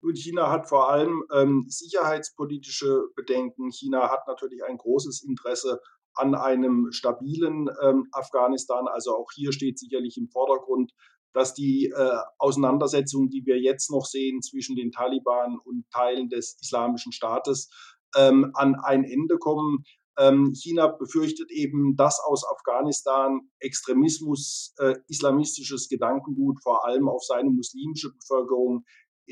Und 0.00 0.16
China 0.16 0.50
hat 0.50 0.68
vor 0.68 0.90
allem 0.90 1.24
ähm, 1.32 1.64
sicherheitspolitische 1.68 3.08
Bedenken. 3.16 3.70
China 3.70 4.10
hat 4.10 4.26
natürlich 4.28 4.64
ein 4.64 4.76
großes 4.76 5.24
Interesse 5.24 5.80
an 6.14 6.34
einem 6.34 6.88
stabilen 6.90 7.68
ähm, 7.82 8.08
Afghanistan. 8.12 8.86
Also 8.88 9.16
auch 9.16 9.30
hier 9.34 9.52
steht 9.52 9.78
sicherlich 9.78 10.16
im 10.16 10.28
Vordergrund, 10.28 10.92
dass 11.32 11.54
die 11.54 11.92
äh, 11.94 12.18
Auseinandersetzungen, 12.38 13.28
die 13.28 13.44
wir 13.44 13.60
jetzt 13.60 13.90
noch 13.90 14.06
sehen 14.06 14.42
zwischen 14.42 14.76
den 14.76 14.90
Taliban 14.90 15.58
und 15.64 15.84
Teilen 15.90 16.28
des 16.28 16.58
Islamischen 16.60 17.12
Staates, 17.12 17.70
ähm, 18.16 18.50
an 18.54 18.76
ein 18.76 19.04
Ende 19.04 19.38
kommen. 19.38 19.84
Ähm, 20.18 20.52
China 20.54 20.88
befürchtet 20.88 21.50
eben, 21.52 21.94
dass 21.94 22.20
aus 22.20 22.44
Afghanistan 22.44 23.40
Extremismus, 23.60 24.74
äh, 24.78 24.96
islamistisches 25.06 25.88
Gedankengut 25.88 26.60
vor 26.62 26.84
allem 26.84 27.08
auf 27.08 27.22
seine 27.22 27.50
muslimische 27.50 28.12
Bevölkerung 28.12 28.84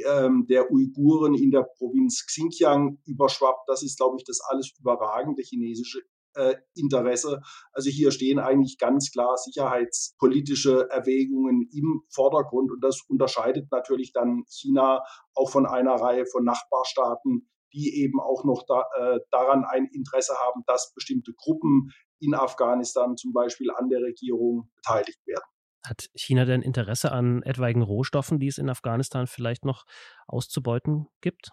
ähm, 0.04 0.46
der 0.48 0.70
Uiguren 0.70 1.34
in 1.34 1.50
der 1.50 1.62
Provinz 1.62 2.26
Xinjiang 2.26 2.98
überschwappt. 3.04 3.68
Das 3.68 3.82
ist, 3.82 3.98
glaube 3.98 4.16
ich, 4.18 4.24
das 4.24 4.40
alles 4.40 4.72
überragende 4.78 5.42
chinesische 5.42 6.00
äh, 6.36 6.54
Interesse. 6.74 7.40
Also 7.72 7.90
hier 7.90 8.10
stehen 8.10 8.38
eigentlich 8.38 8.78
ganz 8.78 9.10
klar 9.10 9.36
sicherheitspolitische 9.36 10.88
Erwägungen 10.90 11.68
im 11.72 12.02
Vordergrund 12.10 12.70
und 12.70 12.82
das 12.82 13.02
unterscheidet 13.08 13.70
natürlich 13.70 14.12
dann 14.12 14.44
China 14.48 15.02
auch 15.34 15.50
von 15.50 15.66
einer 15.66 15.94
Reihe 15.94 16.26
von 16.26 16.44
Nachbarstaaten, 16.44 17.48
die 17.72 18.02
eben 18.02 18.20
auch 18.20 18.44
noch 18.44 18.64
da, 18.66 18.84
äh, 18.98 19.20
daran 19.30 19.64
ein 19.64 19.86
Interesse 19.92 20.34
haben, 20.46 20.62
dass 20.66 20.92
bestimmte 20.94 21.32
Gruppen 21.36 21.90
in 22.20 22.34
Afghanistan 22.34 23.16
zum 23.16 23.32
Beispiel 23.32 23.70
an 23.70 23.88
der 23.88 24.00
Regierung 24.00 24.70
beteiligt 24.76 25.26
werden. 25.26 25.44
Hat 25.88 26.08
China 26.14 26.44
denn 26.44 26.62
Interesse 26.62 27.12
an 27.12 27.42
etwaigen 27.42 27.82
Rohstoffen, 27.82 28.38
die 28.38 28.48
es 28.48 28.58
in 28.58 28.68
Afghanistan 28.68 29.26
vielleicht 29.26 29.64
noch 29.64 29.84
auszubeuten 30.26 31.06
gibt? 31.20 31.50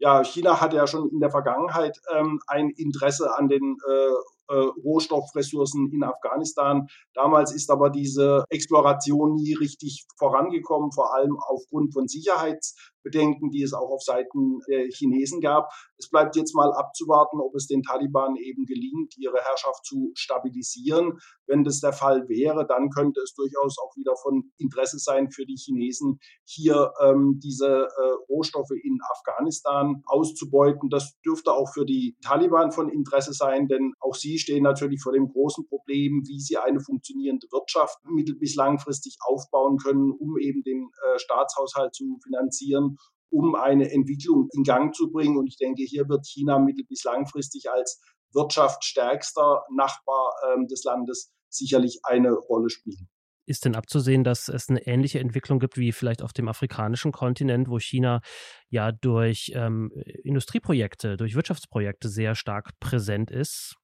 Ja, 0.00 0.22
China 0.22 0.60
hat 0.60 0.72
ja 0.72 0.86
schon 0.86 1.10
in 1.10 1.18
der 1.18 1.30
Vergangenheit 1.30 1.98
ähm, 2.14 2.38
ein 2.46 2.70
Interesse 2.70 3.36
an 3.36 3.48
den 3.48 3.76
äh, 3.88 4.54
äh, 4.54 4.70
Rohstoffressourcen 4.84 5.90
in 5.92 6.04
Afghanistan. 6.04 6.86
Damals 7.14 7.52
ist 7.52 7.70
aber 7.70 7.90
diese 7.90 8.44
Exploration 8.48 9.34
nie 9.34 9.54
richtig 9.54 10.06
vorangekommen, 10.16 10.92
vor 10.92 11.14
allem 11.14 11.36
aufgrund 11.38 11.92
von 11.92 12.06
Sicherheitsbedenken, 13.08 13.50
die 13.50 13.62
es 13.62 13.72
auch 13.72 13.90
auf 13.90 14.02
Seiten 14.02 14.60
der 14.68 14.86
Chinesen 14.90 15.40
gab. 15.40 15.70
Es 15.98 16.08
bleibt 16.10 16.36
jetzt 16.36 16.54
mal 16.54 16.72
abzuwarten, 16.72 17.40
ob 17.40 17.54
es 17.54 17.66
den 17.66 17.82
Taliban 17.82 18.36
eben 18.36 18.64
gelingt, 18.66 19.16
ihre 19.18 19.38
Herrschaft 19.38 19.84
zu 19.84 20.12
stabilisieren. 20.14 21.18
Wenn 21.46 21.64
das 21.64 21.80
der 21.80 21.92
Fall 21.92 22.28
wäre, 22.28 22.66
dann 22.66 22.90
könnte 22.90 23.20
es 23.20 23.34
durchaus 23.34 23.76
auch 23.78 23.96
wieder 23.96 24.14
von 24.16 24.52
Interesse 24.58 24.98
sein 24.98 25.30
für 25.30 25.46
die 25.46 25.56
Chinesen, 25.56 26.18
hier 26.44 26.92
ähm, 27.02 27.40
diese 27.42 27.66
äh, 27.66 28.14
Rohstoffe 28.28 28.70
in 28.82 28.98
Afghanistan 29.10 30.02
auszubeuten. 30.06 30.90
Das 30.90 31.18
dürfte 31.24 31.52
auch 31.52 31.72
für 31.72 31.84
die 31.84 32.16
Taliban 32.22 32.70
von 32.70 32.88
Interesse 32.88 33.32
sein, 33.32 33.66
denn 33.66 33.94
auch 34.00 34.14
sie 34.14 34.38
stehen 34.38 34.62
natürlich 34.62 35.00
vor 35.02 35.12
dem 35.12 35.28
großen 35.28 35.66
Problem, 35.68 36.22
wie 36.26 36.40
sie 36.40 36.58
eine 36.58 36.80
funktionierende 36.80 37.46
Wirtschaft 37.50 37.98
mittel- 38.04 38.38
bis 38.38 38.54
langfristig 38.54 39.16
aufbauen 39.26 39.78
können, 39.78 40.12
um 40.12 40.38
eben 40.38 40.62
den 40.62 40.90
äh, 41.02 41.18
Staatshaushalt 41.18 41.94
zu 41.94 42.18
finanzieren 42.22 42.97
um 43.30 43.54
eine 43.54 43.90
Entwicklung 43.90 44.48
in 44.52 44.62
Gang 44.62 44.94
zu 44.94 45.10
bringen. 45.10 45.36
Und 45.36 45.46
ich 45.46 45.56
denke, 45.56 45.82
hier 45.82 46.08
wird 46.08 46.26
China 46.26 46.58
mittel- 46.58 46.86
bis 46.88 47.04
langfristig 47.04 47.70
als 47.70 48.00
wirtschaftsstärkster 48.32 49.64
Nachbar 49.74 50.32
ähm, 50.52 50.66
des 50.66 50.84
Landes 50.84 51.32
sicherlich 51.48 52.00
eine 52.02 52.32
Rolle 52.32 52.70
spielen. 52.70 53.08
Ist 53.46 53.64
denn 53.64 53.74
abzusehen, 53.74 54.24
dass 54.24 54.48
es 54.48 54.68
eine 54.68 54.86
ähnliche 54.86 55.20
Entwicklung 55.20 55.58
gibt 55.58 55.78
wie 55.78 55.92
vielleicht 55.92 56.22
auf 56.22 56.34
dem 56.34 56.48
afrikanischen 56.48 57.12
Kontinent, 57.12 57.70
wo 57.70 57.78
China 57.78 58.20
ja 58.68 58.92
durch 58.92 59.52
ähm, 59.54 59.90
Industrieprojekte, 60.22 61.16
durch 61.16 61.34
Wirtschaftsprojekte 61.34 62.10
sehr 62.10 62.34
stark 62.34 62.78
präsent 62.78 63.30
ist? 63.30 63.76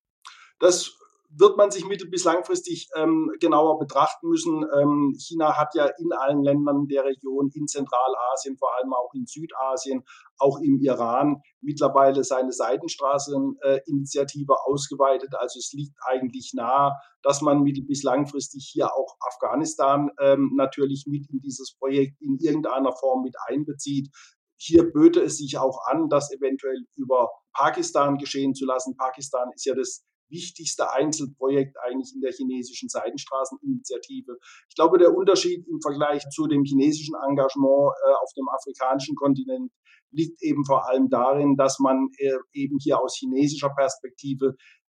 Das 0.58 0.92
wird 1.36 1.56
man 1.56 1.70
sich 1.70 1.86
mittel- 1.86 2.08
bis 2.08 2.24
langfristig 2.24 2.88
ähm, 2.96 3.30
genauer 3.40 3.78
betrachten 3.78 4.28
müssen. 4.28 4.64
Ähm, 4.76 5.14
China 5.18 5.56
hat 5.56 5.74
ja 5.74 5.86
in 5.98 6.12
allen 6.12 6.42
Ländern 6.42 6.86
der 6.86 7.04
Region, 7.04 7.50
in 7.54 7.66
Zentralasien, 7.66 8.56
vor 8.56 8.74
allem 8.76 8.92
auch 8.92 9.12
in 9.14 9.26
Südasien, 9.26 10.04
auch 10.38 10.58
im 10.60 10.78
Iran 10.80 11.42
mittlerweile 11.60 12.24
seine 12.24 12.52
Seitenstraßeninitiative 12.52 14.52
äh, 14.52 14.70
ausgeweitet. 14.70 15.34
Also 15.34 15.58
es 15.58 15.72
liegt 15.72 15.96
eigentlich 16.06 16.52
nahe, 16.54 16.92
dass 17.22 17.40
man 17.40 17.62
mittel- 17.62 17.84
bis 17.84 18.02
langfristig 18.02 18.70
hier 18.72 18.94
auch 18.94 19.16
Afghanistan 19.20 20.10
ähm, 20.20 20.52
natürlich 20.54 21.06
mit 21.08 21.28
in 21.30 21.40
dieses 21.40 21.74
Projekt 21.76 22.20
in 22.20 22.38
irgendeiner 22.38 22.92
Form 22.92 23.22
mit 23.22 23.34
einbezieht. 23.46 24.10
Hier 24.56 24.92
böte 24.92 25.20
es 25.20 25.38
sich 25.38 25.58
auch 25.58 25.78
an, 25.86 26.08
das 26.08 26.32
eventuell 26.32 26.84
über 26.94 27.30
Pakistan 27.52 28.18
geschehen 28.18 28.54
zu 28.54 28.64
lassen. 28.64 28.96
Pakistan 28.96 29.50
ist 29.54 29.66
ja 29.66 29.74
das 29.74 30.04
wichtigste 30.28 30.92
Einzelprojekt 30.92 31.76
eigentlich 31.82 32.12
in 32.14 32.20
der 32.20 32.32
chinesischen 32.32 32.88
Seidenstraßeninitiative. 32.88 34.38
Ich 34.68 34.74
glaube, 34.74 34.98
der 34.98 35.14
Unterschied 35.14 35.66
im 35.68 35.80
Vergleich 35.80 36.24
zu 36.30 36.46
dem 36.46 36.64
chinesischen 36.64 37.14
Engagement 37.28 37.92
äh, 38.06 38.12
auf 38.22 38.32
dem 38.36 38.48
afrikanischen 38.48 39.16
Kontinent 39.16 39.70
liegt 40.10 40.42
eben 40.42 40.64
vor 40.64 40.88
allem 40.88 41.08
darin, 41.08 41.56
dass 41.56 41.78
man 41.78 42.08
äh, 42.18 42.36
eben 42.52 42.78
hier 42.80 43.00
aus 43.00 43.16
chinesischer 43.16 43.70
Perspektive 43.70 44.54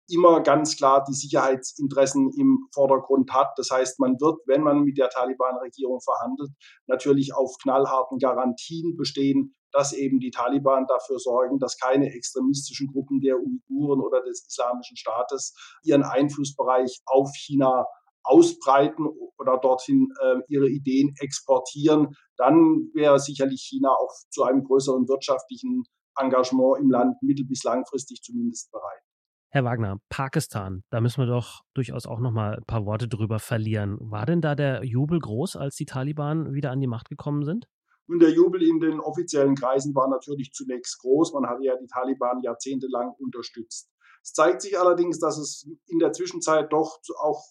immer 0.08 0.40
ganz 0.40 0.76
klar 0.76 1.04
die 1.08 1.14
Sicherheitsinteressen 1.14 2.30
im 2.38 2.68
Vordergrund 2.72 3.32
hat. 3.32 3.52
Das 3.56 3.70
heißt, 3.70 3.98
man 3.98 4.12
wird, 4.20 4.38
wenn 4.46 4.62
man 4.62 4.82
mit 4.82 4.98
der 4.98 5.08
Taliban-Regierung 5.08 6.00
verhandelt, 6.00 6.50
natürlich 6.86 7.34
auf 7.34 7.56
knallharten 7.62 8.18
Garantien 8.18 8.96
bestehen, 8.96 9.54
dass 9.76 9.92
eben 9.92 10.20
die 10.20 10.30
Taliban 10.30 10.86
dafür 10.86 11.18
sorgen, 11.18 11.58
dass 11.58 11.76
keine 11.76 12.06
extremistischen 12.06 12.86
Gruppen 12.86 13.20
der 13.20 13.36
Uiguren 13.36 14.00
oder 14.00 14.22
des 14.22 14.46
Islamischen 14.48 14.96
Staates 14.96 15.54
ihren 15.84 16.02
Einflussbereich 16.02 17.02
auf 17.04 17.30
China 17.36 17.84
ausbreiten 18.24 19.06
oder 19.38 19.58
dorthin 19.58 20.08
äh, 20.22 20.38
ihre 20.48 20.68
Ideen 20.68 21.14
exportieren, 21.20 22.16
dann 22.38 22.88
wäre 22.94 23.18
sicherlich 23.20 23.66
China 23.68 23.90
auch 23.90 24.12
zu 24.30 24.44
einem 24.44 24.64
größeren 24.64 25.06
wirtschaftlichen 25.08 25.84
Engagement 26.18 26.80
im 26.80 26.90
Land 26.90 27.22
mittel- 27.22 27.46
bis 27.46 27.62
langfristig 27.62 28.22
zumindest 28.22 28.72
bereit. 28.72 29.02
Herr 29.50 29.64
Wagner, 29.64 29.98
Pakistan, 30.08 30.84
da 30.90 31.02
müssen 31.02 31.20
wir 31.20 31.26
doch 31.26 31.60
durchaus 31.74 32.06
auch 32.06 32.18
noch 32.18 32.32
mal 32.32 32.56
ein 32.56 32.64
paar 32.66 32.86
Worte 32.86 33.08
drüber 33.08 33.38
verlieren. 33.38 33.98
War 34.00 34.24
denn 34.24 34.40
da 34.40 34.54
der 34.54 34.84
Jubel 34.84 35.20
groß, 35.20 35.56
als 35.56 35.76
die 35.76 35.86
Taliban 35.86 36.54
wieder 36.54 36.70
an 36.70 36.80
die 36.80 36.86
Macht 36.86 37.10
gekommen 37.10 37.44
sind? 37.44 37.66
Und 38.08 38.20
der 38.20 38.30
Jubel 38.30 38.62
in 38.62 38.80
den 38.80 39.00
offiziellen 39.00 39.54
Kreisen 39.54 39.94
war 39.94 40.08
natürlich 40.08 40.52
zunächst 40.52 40.98
groß. 41.00 41.32
Man 41.32 41.46
hatte 41.46 41.64
ja 41.64 41.76
die 41.76 41.88
Taliban 41.88 42.40
jahrzehntelang 42.42 43.14
unterstützt. 43.18 43.90
Es 44.22 44.32
zeigt 44.32 44.62
sich 44.62 44.78
allerdings, 44.78 45.18
dass 45.18 45.38
es 45.38 45.68
in 45.86 45.98
der 45.98 46.12
Zwischenzeit 46.12 46.72
doch 46.72 47.00
auch 47.18 47.42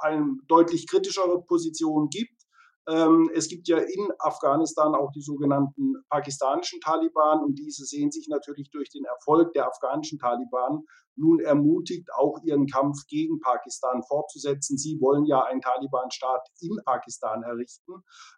eine 0.00 0.36
deutlich 0.48 0.88
kritischere 0.88 1.42
Position 1.42 2.08
gibt. 2.08 2.42
Ähm, 2.88 3.30
es 3.34 3.48
gibt 3.48 3.66
ja 3.68 3.78
in 3.78 4.08
Afghanistan 4.18 4.94
auch 4.94 5.10
die 5.12 5.22
sogenannten 5.22 5.94
pakistanischen 6.08 6.80
Taliban 6.80 7.42
und 7.42 7.58
diese 7.58 7.84
sehen 7.84 8.12
sich 8.12 8.28
natürlich 8.28 8.70
durch 8.70 8.90
den 8.90 9.04
Erfolg 9.04 9.52
der 9.54 9.66
afghanischen 9.66 10.18
Taliban 10.18 10.84
nun 11.16 11.40
ermutigt, 11.40 12.08
auch 12.14 12.38
ihren 12.44 12.66
Kampf 12.66 13.06
gegen 13.08 13.40
Pakistan 13.40 14.02
fortzusetzen. 14.02 14.78
Sie 14.78 15.00
wollen 15.00 15.24
ja 15.24 15.44
einen 15.44 15.60
Taliban-Staat 15.60 16.48
in 16.60 16.78
Pakistan 16.84 17.42
errichten. 17.42 17.92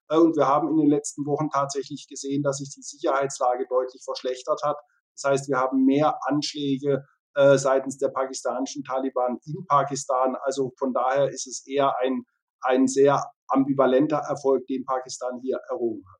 Äh, 0.09 0.19
und 0.19 0.37
wir 0.37 0.47
haben 0.47 0.69
in 0.69 0.77
den 0.77 0.89
letzten 0.89 1.27
Wochen 1.27 1.51
tatsächlich 1.51 2.07
gesehen, 2.09 2.43
dass 2.43 2.59
sich 2.59 2.71
die 2.75 2.83
Sicherheitslage 2.83 3.67
deutlich 3.69 4.03
verschlechtert 4.05 4.63
hat. 4.65 4.79
Das 5.15 5.31
heißt, 5.31 5.49
wir 5.49 5.59
haben 5.59 5.85
mehr 5.85 6.19
Anschläge 6.27 7.05
äh, 7.35 7.59
seitens 7.59 7.99
der 7.99 8.09
pakistanischen 8.09 8.85
Taliban 8.85 9.39
in 9.45 9.67
Pakistan. 9.67 10.37
Also 10.43 10.73
von 10.79 10.93
daher 10.93 11.29
ist 11.29 11.47
es 11.47 11.67
eher 11.67 11.95
ein, 11.99 12.25
ein 12.61 12.87
sehr 12.87 13.25
ambivalenter 13.49 14.19
Erfolg, 14.19 14.67
den 14.67 14.85
Pakistan 14.85 15.41
hier 15.41 15.59
errungen 15.69 16.05
hat. 16.13 16.18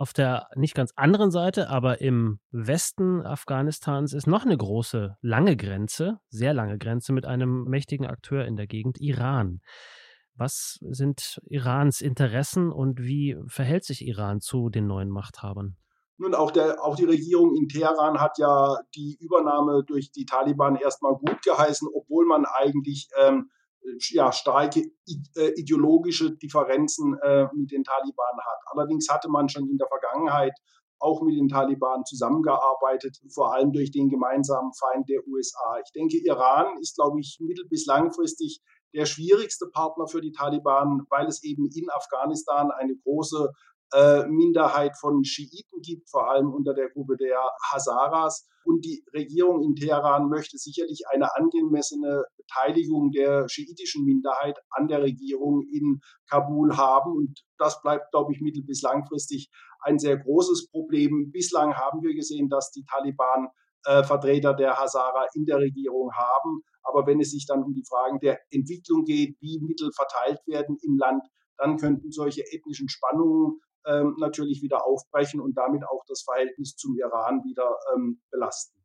Auf 0.00 0.14
der 0.14 0.48
nicht 0.54 0.74
ganz 0.74 0.94
anderen 0.96 1.30
Seite, 1.30 1.68
aber 1.68 2.00
im 2.00 2.40
Westen 2.52 3.20
Afghanistans 3.20 4.14
ist 4.14 4.26
noch 4.26 4.46
eine 4.46 4.56
große, 4.56 5.18
lange 5.20 5.58
Grenze, 5.58 6.20
sehr 6.30 6.54
lange 6.54 6.78
Grenze 6.78 7.12
mit 7.12 7.26
einem 7.26 7.64
mächtigen 7.64 8.06
Akteur 8.06 8.46
in 8.46 8.56
der 8.56 8.66
Gegend, 8.66 8.98
Iran. 8.98 9.60
Was 10.34 10.78
sind 10.88 11.42
Irans 11.44 12.00
Interessen 12.00 12.72
und 12.72 13.02
wie 13.02 13.36
verhält 13.46 13.84
sich 13.84 14.00
Iran 14.06 14.40
zu 14.40 14.70
den 14.70 14.86
neuen 14.86 15.10
Machthabern? 15.10 15.76
Nun, 16.16 16.34
auch, 16.34 16.50
der, 16.50 16.82
auch 16.82 16.96
die 16.96 17.04
Regierung 17.04 17.54
in 17.54 17.68
Teheran 17.68 18.22
hat 18.22 18.38
ja 18.38 18.78
die 18.94 19.18
Übernahme 19.20 19.84
durch 19.86 20.12
die 20.12 20.24
Taliban 20.24 20.76
erstmal 20.76 21.12
gut 21.12 21.42
geheißen, 21.42 21.86
obwohl 21.92 22.24
man 22.24 22.46
eigentlich 22.46 23.10
ähm, 23.22 23.50
ja, 24.10 24.32
starke 24.32 24.80
äh, 25.36 25.52
ideologische 25.56 26.36
Differenzen 26.36 27.18
äh, 27.22 27.46
mit 27.54 27.70
den 27.70 27.84
Taliban 27.84 28.38
hat. 28.38 28.60
Allerdings 28.66 29.08
hatte 29.08 29.28
man 29.28 29.48
schon 29.48 29.68
in 29.68 29.78
der 29.78 29.88
Vergangenheit 29.88 30.52
auch 30.98 31.22
mit 31.22 31.36
den 31.36 31.48
Taliban 31.48 32.04
zusammengearbeitet, 32.04 33.18
vor 33.32 33.54
allem 33.54 33.72
durch 33.72 33.90
den 33.90 34.10
gemeinsamen 34.10 34.72
Feind 34.74 35.08
der 35.08 35.26
USA. 35.26 35.78
Ich 35.84 35.92
denke, 35.92 36.18
Iran 36.18 36.78
ist, 36.80 36.96
glaube 36.96 37.20
ich, 37.20 37.38
mittel- 37.40 37.68
bis 37.68 37.86
langfristig 37.86 38.60
der 38.94 39.06
schwierigste 39.06 39.66
Partner 39.72 40.06
für 40.06 40.20
die 40.20 40.32
Taliban, 40.32 41.06
weil 41.08 41.26
es 41.26 41.42
eben 41.42 41.68
in 41.74 41.88
Afghanistan 41.90 42.70
eine 42.70 42.96
große 42.96 43.50
äh, 43.92 44.26
Minderheit 44.26 44.96
von 44.98 45.24
Schiiten 45.24 45.80
gibt, 45.82 46.10
vor 46.10 46.30
allem 46.30 46.52
unter 46.52 46.74
der 46.74 46.90
Gruppe 46.90 47.16
der 47.16 47.38
Hazaras. 47.70 48.46
Und 48.64 48.84
die 48.84 49.02
Regierung 49.14 49.62
in 49.62 49.74
Teheran 49.74 50.28
möchte 50.28 50.58
sicherlich 50.58 51.04
eine 51.12 51.34
angemessene 51.34 52.24
Beteiligung 52.36 53.10
der 53.10 53.48
schiitischen 53.48 54.04
Minderheit 54.04 54.58
an 54.70 54.86
der 54.86 55.02
Regierung 55.02 55.62
in 55.62 56.00
Kabul 56.28 56.76
haben. 56.76 57.16
Und 57.16 57.40
das 57.58 57.80
bleibt, 57.82 58.10
glaube 58.10 58.32
ich, 58.32 58.40
mittel- 58.40 58.64
bis 58.64 58.82
langfristig 58.82 59.50
ein 59.80 59.98
sehr 59.98 60.18
großes 60.18 60.70
Problem. 60.70 61.30
Bislang 61.32 61.74
haben 61.74 62.02
wir 62.02 62.14
gesehen, 62.14 62.48
dass 62.48 62.70
die 62.70 62.84
Taliban 62.84 63.48
äh, 63.86 64.04
Vertreter 64.04 64.54
der 64.54 64.76
Hazara 64.76 65.26
in 65.34 65.46
der 65.46 65.58
Regierung 65.58 66.12
haben. 66.12 66.62
Aber 66.82 67.06
wenn 67.06 67.20
es 67.20 67.30
sich 67.30 67.46
dann 67.46 67.62
um 67.62 67.72
die 67.72 67.84
Fragen 67.88 68.20
der 68.20 68.38
Entwicklung 68.50 69.04
geht, 69.04 69.36
wie 69.40 69.60
Mittel 69.60 69.90
verteilt 69.92 70.40
werden 70.46 70.76
im 70.82 70.98
Land, 70.98 71.22
dann 71.56 71.76
könnten 71.76 72.10
solche 72.10 72.42
ethnischen 72.52 72.88
Spannungen 72.88 73.60
ähm, 73.86 74.16
natürlich 74.18 74.62
wieder 74.62 74.86
aufbrechen 74.86 75.40
und 75.40 75.56
damit 75.56 75.84
auch 75.84 76.04
das 76.08 76.22
Verhältnis 76.22 76.76
zum 76.76 76.96
Iran 76.96 77.42
wieder 77.44 77.76
ähm, 77.94 78.20
belasten. 78.30 78.78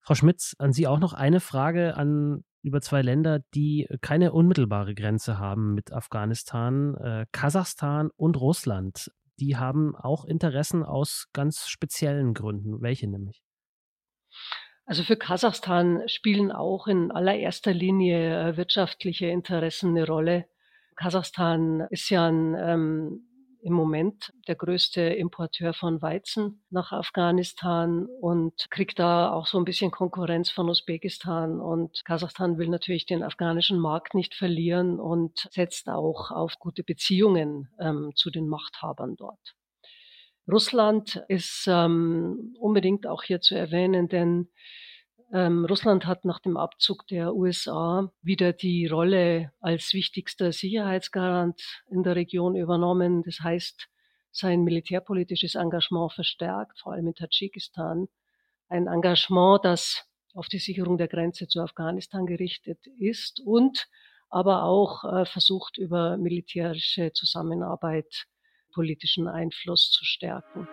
Frau 0.00 0.14
Schmitz, 0.14 0.54
an 0.58 0.72
Sie 0.72 0.86
auch 0.86 0.98
noch 0.98 1.14
eine 1.14 1.40
Frage 1.40 1.96
an 1.96 2.44
über 2.62 2.80
zwei 2.80 3.02
Länder, 3.02 3.40
die 3.54 3.88
keine 4.00 4.32
unmittelbare 4.32 4.94
Grenze 4.94 5.38
haben 5.38 5.74
mit 5.74 5.92
Afghanistan, 5.92 6.94
äh, 6.96 7.26
Kasachstan 7.32 8.10
und 8.16 8.40
Russland. 8.40 9.10
Die 9.38 9.56
haben 9.56 9.94
auch 9.96 10.24
Interessen 10.24 10.82
aus 10.82 11.26
ganz 11.32 11.66
speziellen 11.66 12.34
Gründen. 12.34 12.80
Welche 12.80 13.08
nämlich? 13.08 13.42
Also 14.86 15.02
für 15.02 15.16
Kasachstan 15.16 16.02
spielen 16.06 16.52
auch 16.52 16.86
in 16.86 17.10
allererster 17.10 17.72
Linie 17.72 18.50
äh, 18.50 18.56
wirtschaftliche 18.56 19.26
Interessen 19.26 19.90
eine 19.90 20.06
Rolle. 20.06 20.46
Kasachstan 20.96 21.86
ist 21.90 22.10
ja 22.10 22.26
ein 22.28 22.54
ähm, 22.58 23.28
im 23.64 23.72
Moment 23.72 24.30
der 24.46 24.56
größte 24.56 25.00
Importeur 25.00 25.72
von 25.72 26.02
Weizen 26.02 26.62
nach 26.68 26.92
Afghanistan 26.92 28.06
und 28.20 28.70
kriegt 28.70 28.98
da 28.98 29.32
auch 29.32 29.46
so 29.46 29.56
ein 29.56 29.64
bisschen 29.64 29.90
Konkurrenz 29.90 30.50
von 30.50 30.68
Usbekistan. 30.68 31.60
Und 31.60 32.04
Kasachstan 32.04 32.58
will 32.58 32.68
natürlich 32.68 33.06
den 33.06 33.22
afghanischen 33.22 33.78
Markt 33.78 34.14
nicht 34.14 34.34
verlieren 34.34 35.00
und 35.00 35.48
setzt 35.50 35.88
auch 35.88 36.30
auf 36.30 36.58
gute 36.58 36.84
Beziehungen 36.84 37.70
ähm, 37.80 38.12
zu 38.14 38.30
den 38.30 38.48
Machthabern 38.48 39.16
dort. 39.16 39.54
Russland 40.46 41.24
ist 41.28 41.64
ähm, 41.66 42.54
unbedingt 42.60 43.06
auch 43.06 43.22
hier 43.22 43.40
zu 43.40 43.54
erwähnen, 43.54 44.08
denn 44.08 44.50
ähm, 45.34 45.64
Russland 45.64 46.06
hat 46.06 46.24
nach 46.24 46.38
dem 46.38 46.56
Abzug 46.56 47.08
der 47.08 47.34
USA 47.34 48.08
wieder 48.22 48.52
die 48.52 48.86
Rolle 48.86 49.52
als 49.60 49.92
wichtigster 49.92 50.52
Sicherheitsgarant 50.52 51.60
in 51.90 52.04
der 52.04 52.14
Region 52.14 52.54
übernommen. 52.54 53.24
Das 53.24 53.40
heißt, 53.40 53.88
sein 54.30 54.62
militärpolitisches 54.62 55.56
Engagement 55.56 56.12
verstärkt, 56.12 56.78
vor 56.78 56.92
allem 56.92 57.08
in 57.08 57.14
Tadschikistan. 57.16 58.06
Ein 58.68 58.86
Engagement, 58.86 59.64
das 59.64 60.08
auf 60.34 60.46
die 60.46 60.60
Sicherung 60.60 60.98
der 60.98 61.08
Grenze 61.08 61.48
zu 61.48 61.60
Afghanistan 61.60 62.26
gerichtet 62.26 62.86
ist 62.98 63.40
und 63.44 63.88
aber 64.30 64.62
auch 64.62 65.02
äh, 65.04 65.26
versucht, 65.26 65.78
über 65.78 66.16
militärische 66.16 67.12
Zusammenarbeit 67.12 68.26
politischen 68.72 69.26
Einfluss 69.26 69.90
zu 69.90 70.04
stärken. 70.04 70.68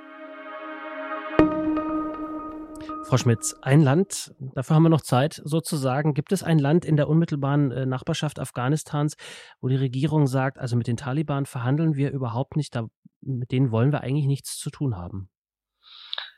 Frau 3.11 3.17
Schmitz, 3.17 3.57
ein 3.61 3.81
Land, 3.81 4.33
dafür 4.39 4.77
haben 4.77 4.83
wir 4.83 4.89
noch 4.89 5.01
Zeit 5.01 5.41
sozusagen. 5.43 6.13
Gibt 6.13 6.31
es 6.31 6.43
ein 6.43 6.59
Land 6.59 6.85
in 6.85 6.95
der 6.95 7.09
unmittelbaren 7.09 7.69
äh, 7.69 7.85
Nachbarschaft 7.85 8.39
Afghanistans, 8.39 9.17
wo 9.59 9.67
die 9.67 9.75
Regierung 9.75 10.27
sagt, 10.27 10.57
also 10.57 10.77
mit 10.77 10.87
den 10.87 10.95
Taliban 10.95 11.45
verhandeln 11.45 11.97
wir 11.97 12.11
überhaupt 12.11 12.55
nicht, 12.55 12.73
da, 12.73 12.87
mit 13.19 13.51
denen 13.51 13.69
wollen 13.69 13.91
wir 13.91 13.99
eigentlich 13.99 14.27
nichts 14.27 14.57
zu 14.57 14.69
tun 14.69 14.95
haben? 14.95 15.29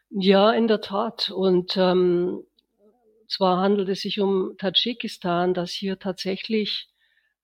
Ja, 0.10 0.52
in 0.52 0.68
der 0.68 0.82
Tat. 0.82 1.30
Und 1.30 1.78
ähm, 1.78 2.42
zwar 3.28 3.62
handelt 3.62 3.90
es 3.90 4.02
sich 4.02 4.20
um 4.20 4.56
Tadschikistan, 4.58 5.54
das 5.54 5.70
hier 5.70 6.00
tatsächlich 6.00 6.90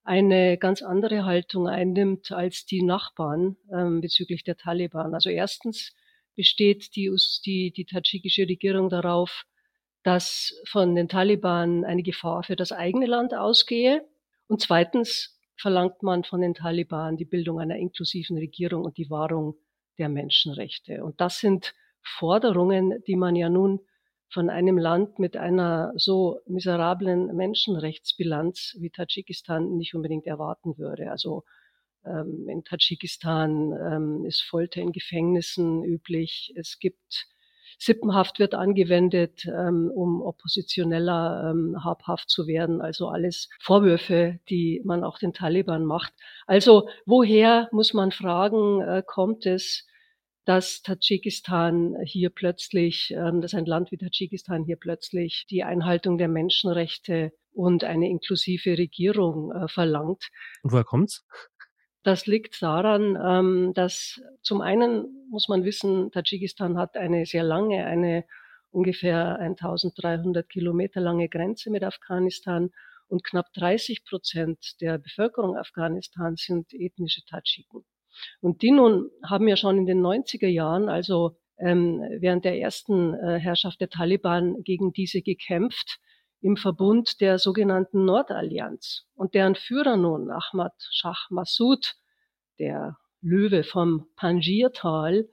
eine 0.02 0.58
ganz 0.58 0.82
andere 0.82 1.24
Haltung 1.24 1.68
einnimmt 1.68 2.32
als 2.32 2.66
die 2.66 2.82
Nachbarn 2.82 3.56
ähm, 3.72 4.00
bezüglich 4.00 4.42
der 4.42 4.56
Taliban. 4.56 5.14
Also 5.14 5.30
erstens 5.30 5.94
besteht 6.40 6.96
die, 6.96 7.14
die, 7.44 7.70
die 7.70 7.84
tadschikische 7.84 8.48
Regierung 8.48 8.88
darauf, 8.88 9.44
dass 10.04 10.58
von 10.66 10.94
den 10.94 11.06
Taliban 11.06 11.84
eine 11.84 12.02
Gefahr 12.02 12.42
für 12.44 12.56
das 12.56 12.72
eigene 12.72 13.04
Land 13.04 13.34
ausgehe. 13.34 14.08
Und 14.48 14.62
zweitens 14.62 15.38
verlangt 15.58 16.02
man 16.02 16.24
von 16.24 16.40
den 16.40 16.54
Taliban 16.54 17.18
die 17.18 17.26
Bildung 17.26 17.60
einer 17.60 17.76
inklusiven 17.76 18.38
Regierung 18.38 18.84
und 18.84 18.96
die 18.96 19.10
Wahrung 19.10 19.56
der 19.98 20.08
Menschenrechte. 20.08 21.04
Und 21.04 21.20
das 21.20 21.40
sind 21.40 21.74
Forderungen, 22.00 23.04
die 23.06 23.16
man 23.16 23.36
ja 23.36 23.50
nun 23.50 23.80
von 24.30 24.48
einem 24.48 24.78
Land 24.78 25.18
mit 25.18 25.36
einer 25.36 25.92
so 25.96 26.40
miserablen 26.46 27.36
Menschenrechtsbilanz 27.36 28.78
wie 28.80 28.88
Tadschikistan 28.88 29.76
nicht 29.76 29.94
unbedingt 29.94 30.26
erwarten 30.26 30.78
würde. 30.78 31.10
Also 31.10 31.44
ähm, 32.04 32.48
in 32.48 32.64
Tadschikistan 32.64 33.72
ähm, 33.72 34.24
ist 34.26 34.42
Folter 34.42 34.80
in 34.80 34.92
Gefängnissen 34.92 35.84
üblich. 35.84 36.52
Es 36.56 36.78
gibt 36.78 37.26
Sippenhaft 37.78 38.38
wird 38.38 38.54
angewendet, 38.54 39.46
ähm, 39.46 39.90
um 39.94 40.20
oppositioneller 40.20 41.50
ähm, 41.50 41.82
habhaft 41.82 42.28
zu 42.28 42.46
werden. 42.46 42.82
Also 42.82 43.08
alles 43.08 43.48
Vorwürfe, 43.58 44.38
die 44.50 44.82
man 44.84 45.02
auch 45.02 45.18
den 45.18 45.32
Taliban 45.32 45.86
macht. 45.86 46.12
Also 46.46 46.90
woher, 47.06 47.70
muss 47.72 47.94
man 47.94 48.12
fragen, 48.12 48.82
äh, 48.82 49.02
kommt 49.06 49.46
es, 49.46 49.86
dass 50.44 50.82
Tadschikistan 50.82 51.96
hier 52.04 52.28
plötzlich, 52.28 53.14
ähm, 53.16 53.40
dass 53.40 53.54
ein 53.54 53.64
Land 53.64 53.92
wie 53.92 53.96
Tadschikistan 53.96 54.64
hier 54.64 54.76
plötzlich 54.76 55.46
die 55.48 55.64
Einhaltung 55.64 56.18
der 56.18 56.28
Menschenrechte 56.28 57.32
und 57.52 57.84
eine 57.84 58.08
inklusive 58.08 58.76
Regierung 58.76 59.52
äh, 59.52 59.68
verlangt. 59.68 60.28
Und 60.62 60.72
woher 60.72 60.84
kommt's? 60.84 61.24
Das 62.02 62.26
liegt 62.26 62.62
daran, 62.62 63.18
ähm, 63.22 63.72
dass 63.74 64.20
zum 64.42 64.62
einen 64.62 65.26
muss 65.28 65.48
man 65.48 65.64
wissen, 65.64 66.10
Tadschikistan 66.10 66.78
hat 66.78 66.96
eine 66.96 67.26
sehr 67.26 67.42
lange, 67.42 67.84
eine 67.84 68.24
ungefähr 68.70 69.38
1300 69.38 70.48
Kilometer 70.48 71.00
lange 71.00 71.28
Grenze 71.28 71.70
mit 71.70 71.84
Afghanistan 71.84 72.70
und 73.08 73.24
knapp 73.24 73.52
30 73.54 74.04
Prozent 74.04 74.80
der 74.80 74.98
Bevölkerung 74.98 75.56
Afghanistans 75.56 76.44
sind 76.44 76.72
ethnische 76.72 77.24
Tadschiken. 77.24 77.84
Und 78.40 78.62
die 78.62 78.70
nun 78.70 79.10
haben 79.24 79.48
ja 79.48 79.56
schon 79.56 79.78
in 79.78 79.86
den 79.86 80.00
90er 80.00 80.48
Jahren, 80.48 80.88
also 80.88 81.36
ähm, 81.58 82.02
während 82.18 82.44
der 82.44 82.58
ersten 82.58 83.14
äh, 83.14 83.38
Herrschaft 83.38 83.80
der 83.80 83.90
Taliban, 83.90 84.62
gegen 84.62 84.92
diese 84.92 85.20
gekämpft 85.22 85.98
im 86.40 86.56
Verbund 86.56 87.20
der 87.20 87.38
sogenannten 87.38 88.04
Nordallianz. 88.04 89.06
Und 89.14 89.34
deren 89.34 89.54
Führer 89.54 89.96
nun, 89.96 90.30
Ahmad 90.30 90.74
Shah 90.90 91.16
Massoud, 91.28 91.96
der 92.58 92.96
Löwe 93.20 93.62
vom 93.62 94.06
Panjir-Tal, 94.16 95.28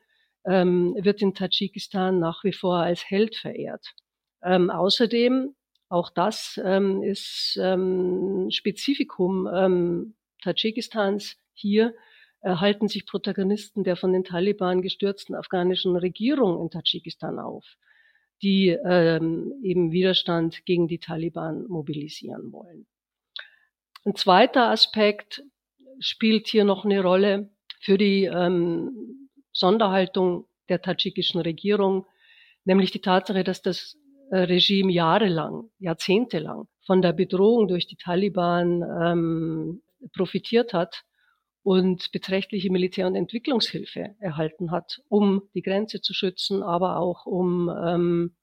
ähm, 0.46 0.96
wird 1.00 1.22
in 1.22 1.34
Tadschikistan 1.34 2.20
nach 2.20 2.44
wie 2.44 2.54
vor 2.54 2.78
als 2.78 3.10
Held 3.10 3.36
verehrt. 3.36 3.94
Ähm, 4.44 4.70
außerdem, 4.70 5.56
auch 5.90 6.10
das 6.10 6.60
ähm, 6.64 7.02
ist 7.02 7.58
ähm, 7.62 8.48
Spezifikum 8.52 9.48
ähm, 9.54 10.16
Tadschikistans 10.44 11.38
hier, 11.54 11.94
erhalten 12.42 12.88
sich 12.88 13.06
Protagonisten 13.06 13.84
der 13.84 13.96
von 13.96 14.14
den 14.14 14.24
Taliban 14.24 14.82
gestürzten 14.82 15.36
afghanischen 15.36 15.96
Regierung 15.96 16.62
in 16.62 16.70
Tadschikistan 16.70 17.40
auf 17.40 17.66
die 18.42 18.70
ähm, 18.70 19.54
eben 19.64 19.92
Widerstand 19.92 20.66
gegen 20.66 20.88
die 20.88 21.00
Taliban 21.00 21.66
mobilisieren 21.68 22.52
wollen. 22.52 22.86
Ein 24.06 24.16
zweiter 24.16 24.70
Aspekt 24.70 25.44
spielt 26.00 26.48
hier 26.48 26.64
noch 26.64 26.86
eine 26.86 27.02
Rolle 27.02 27.50
für 27.80 27.98
die 27.98 28.26
ähm, 28.26 29.30
Sonderhaltung 29.52 30.48
der 30.70 30.82
tadschikischen 30.82 31.42
Regierung, 31.42 32.06
nämlich 32.64 32.92
die 32.92 33.02
Tatsache, 33.02 33.44
dass 33.44 33.62
das 33.62 33.98
äh, 34.32 34.38
Regime 34.38 34.92
jahrelang, 34.92 35.70
jahrzehntelang 35.80 36.68
von 36.86 37.02
der 37.02 37.14
Bedrohung 37.14 37.68
durch 37.68 37.88
die 37.88 37.98
Taliban 37.98 38.84
ähm, 38.84 39.82
profitiert 40.14 40.74
hat 40.74 41.04
und 41.68 42.14
beträchtliche 42.14 42.72
Militär- 42.72 43.08
und 43.08 43.16
Entwicklungshilfe 43.16 44.16
erhalten 44.20 44.72
hat, 44.72 45.02
um 45.10 45.42
die 45.54 45.62
Grenze 45.62 46.00
zu 46.00 46.14
schützen, 46.14 46.64
aber 46.64 46.98
auch 46.98 47.26
um 47.26 47.70
ähm, 47.70 48.38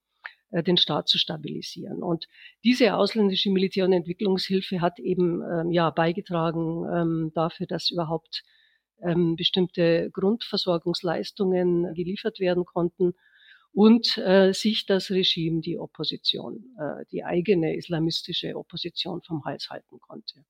äh, 0.50 0.62
den 0.62 0.76
Staat 0.76 1.08
zu 1.08 1.16
stabilisieren. 1.16 2.02
Und 2.02 2.26
diese 2.64 2.94
ausländische 2.94 3.48
Militär- 3.48 3.86
und 3.86 3.94
Entwicklungshilfe 3.94 4.82
hat 4.82 4.98
eben 4.98 5.40
ähm, 5.40 5.70
ja 5.70 5.88
beigetragen 5.88 6.84
ähm, 6.94 7.32
dafür, 7.34 7.66
dass 7.66 7.90
überhaupt 7.90 8.42
ähm, 9.00 9.36
bestimmte 9.36 10.10
Grundversorgungsleistungen 10.12 11.94
geliefert 11.94 12.40
werden 12.40 12.66
konnten 12.66 13.14
und 13.72 14.18
äh, 14.18 14.52
sich 14.52 14.84
das 14.84 15.10
Regime, 15.10 15.62
die 15.62 15.78
Opposition, 15.78 16.76
äh, 16.78 17.06
die 17.10 17.24
eigene 17.24 17.74
islamistische 17.74 18.54
Opposition 18.54 19.22
vom 19.22 19.46
Hals 19.46 19.70
halten 19.70 19.98
konnte. 19.98 20.44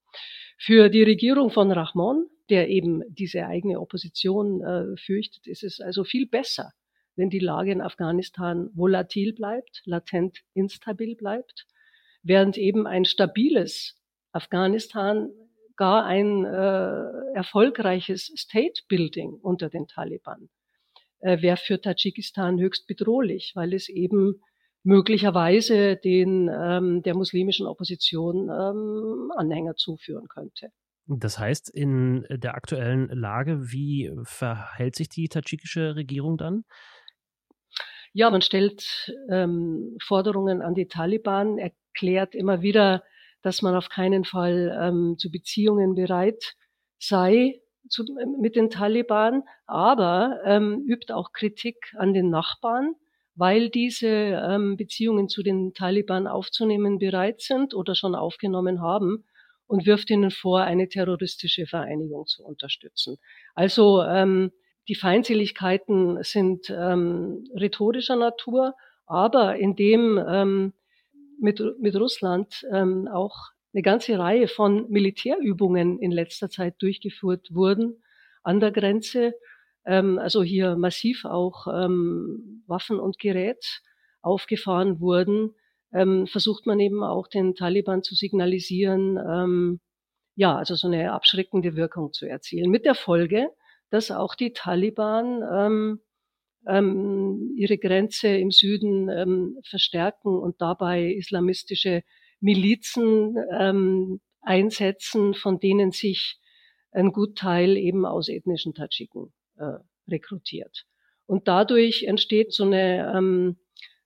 Für 0.59 0.89
die 0.89 1.05
Regierung 1.05 1.51
von 1.51 1.71
Rahman, 1.71 2.27
der 2.51 2.69
eben 2.69 3.03
diese 3.09 3.47
eigene 3.47 3.81
Opposition 3.81 4.63
äh, 4.63 4.97
fürchtet, 4.97 5.47
ist 5.47 5.63
es 5.63 5.81
also 5.81 6.05
viel 6.05 6.27
besser, 6.27 6.73
wenn 7.17 7.31
die 7.31 7.39
Lage 7.39 7.73
in 7.73 7.81
Afghanistan 7.81 8.71
volatil 8.75 9.33
bleibt, 9.33 9.83
latent 9.85 10.41
instabil 10.53 11.17
bleibt, 11.17 11.67
während 12.23 12.59
eben 12.59 12.87
ein 12.87 13.05
stabiles 13.05 14.01
Afghanistan 14.33 15.31
gar 15.77 16.05
ein 16.05 16.45
äh, 16.45 17.35
erfolgreiches 17.35 18.33
State 18.37 18.83
Building 18.89 19.35
unter 19.43 19.69
den 19.69 19.87
Taliban 19.87 20.49
äh, 21.21 21.41
wäre 21.41 21.57
für 21.57 21.81
Tadschikistan 21.81 22.61
höchst 22.61 22.87
bedrohlich, 22.87 23.53
weil 23.55 23.73
es 23.73 23.89
eben 23.89 24.41
möglicherweise 24.83 25.97
den 25.97 26.51
ähm, 26.53 27.03
der 27.03 27.15
muslimischen 27.15 27.67
Opposition 27.67 28.51
ähm, 28.51 29.33
Anhänger 29.35 29.75
zuführen 29.77 30.29
könnte. 30.29 30.71
Das 31.07 31.39
heißt, 31.39 31.69
in 31.69 32.27
der 32.31 32.55
aktuellen 32.55 33.09
Lage, 33.09 33.71
wie 33.73 34.11
verhält 34.23 34.97
sich 34.97 35.09
die 35.09 35.29
tadschikische 35.29 35.97
Regierung 35.97 36.39
dann? 36.39 36.65
Ja, 38.15 38.31
man 38.31 38.41
stellt 38.43 39.13
ähm, 39.29 39.97
Forderungen 40.03 40.63
an 40.63 40.75
die 40.75 40.87
Taliban, 40.87 41.59
erklärt 41.59 42.35
immer 42.35 42.63
wieder, 42.63 43.03
dass 43.43 43.61
man 43.61 43.75
auf 43.75 43.89
keinen 43.91 44.25
Fall 44.25 44.75
ähm, 44.81 45.17
zu 45.19 45.31
Beziehungen 45.31 45.95
bereit 45.95 46.55
sei 46.99 47.61
zu, 47.91 48.05
mit 48.41 48.57
den 48.57 48.71
Taliban, 48.71 49.43
aber 49.67 50.41
ähm, 50.45 50.85
übt 50.87 51.13
auch 51.13 51.33
Kritik 51.33 51.93
an 51.99 52.15
den 52.15 52.31
Nachbarn, 52.31 52.95
weil 53.35 53.69
diese 53.69 54.09
ähm, 54.09 54.77
Beziehungen 54.77 55.29
zu 55.29 55.43
den 55.43 55.75
Taliban 55.75 56.27
aufzunehmen 56.27 56.99
bereit 56.99 57.43
sind 57.43 57.75
oder 57.75 57.95
schon 57.95 58.15
aufgenommen 58.15 58.81
haben 58.81 59.25
und 59.75 59.87
wirft 59.87 60.09
ihnen 60.11 60.31
vor, 60.31 60.61
eine 60.61 60.89
terroristische 60.89 61.67
Vereinigung 61.67 62.27
zu 62.27 62.45
unterstützen. 62.45 63.17
Also 63.57 64.05
ähm, 64.05 64.53
die 64.87 64.95
Feindseligkeiten 64.95 66.23
sind 66.23 66.71
ähm, 66.71 67.45
rhetorischer 67.57 68.15
Natur, 68.15 68.77
aber 69.07 69.57
indem 69.57 70.23
ähm, 70.29 70.75
mit, 71.41 71.61
mit 71.81 71.97
Russland 71.97 72.65
ähm, 72.73 73.09
auch 73.09 73.35
eine 73.73 73.83
ganze 73.83 74.17
Reihe 74.17 74.47
von 74.47 74.89
Militärübungen 74.91 75.99
in 75.99 76.13
letzter 76.13 76.49
Zeit 76.49 76.77
durchgeführt 76.79 77.49
wurden 77.53 78.01
an 78.45 78.61
der 78.61 78.71
Grenze, 78.71 79.35
ähm, 79.85 80.21
also 80.21 80.45
hier 80.45 80.77
massiv 80.77 81.25
auch 81.25 81.67
ähm, 81.67 82.63
Waffen 82.69 83.01
und 83.01 83.19
Gerät 83.19 83.83
aufgefahren 84.23 85.01
wurden, 85.01 85.57
ähm, 85.95 86.27
versucht 86.27 86.67
man 86.67 86.81
eben 86.81 87.03
auch 87.03 87.29
den 87.29 87.55
Taliban 87.55 88.03
zu 88.03 88.15
signalisieren, 88.15 89.17
ähm, 89.17 89.81
ja, 90.35 90.57
also 90.57 90.75
so 90.75 90.89
eine 90.89 91.13
abschreckende 91.13 91.77
Wirkung 91.77 92.13
zu 92.13 92.27
erzielen. 92.27 92.71
Mit 92.71 92.85
der 92.85 92.97
Folge, 92.97 93.49
dass 93.91 94.11
auch 94.11 94.35
die 94.35 94.53
Taliban 94.53 95.43
ähm, 95.51 96.01
ähm, 96.67 97.55
ihre 97.57 97.79
Grenze 97.79 98.29
im 98.29 98.51
Süden 98.51 99.09
ähm, 99.09 99.59
verstärken 99.69 100.37
und 100.37 100.61
dabei 100.61 101.13
islamistische 101.13 102.03
Milizen 102.41 103.37
ähm, 103.57 104.21
einsetzen, 104.41 105.35
von 105.35 105.61
denen 105.61 105.93
sich 105.93 106.39
ein 106.91 107.13
Gutteil 107.13 107.77
eben 107.77 108.05
aus 108.05 108.29
ethnischen 108.29 108.75
Tadschiken 108.75 109.33
äh, 109.57 109.79
rekrutiert. 110.09 110.85
Und 111.27 111.49
dadurch 111.49 112.05
entsteht 112.05 112.53
so 112.53 112.65
eine 112.65 113.13
ähm, 113.17 113.57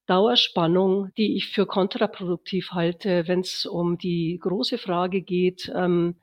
Dauerspannung, 0.09 1.11
die 1.19 1.37
ich 1.37 1.49
für 1.49 1.67
kontraproduktiv 1.67 2.71
halte, 2.73 3.29
wenn 3.29 3.41
es 3.41 3.67
um 3.67 3.99
die 3.99 4.39
große 4.41 4.79
Frage 4.79 5.21
geht, 5.23 5.71
ähm, 5.75 6.17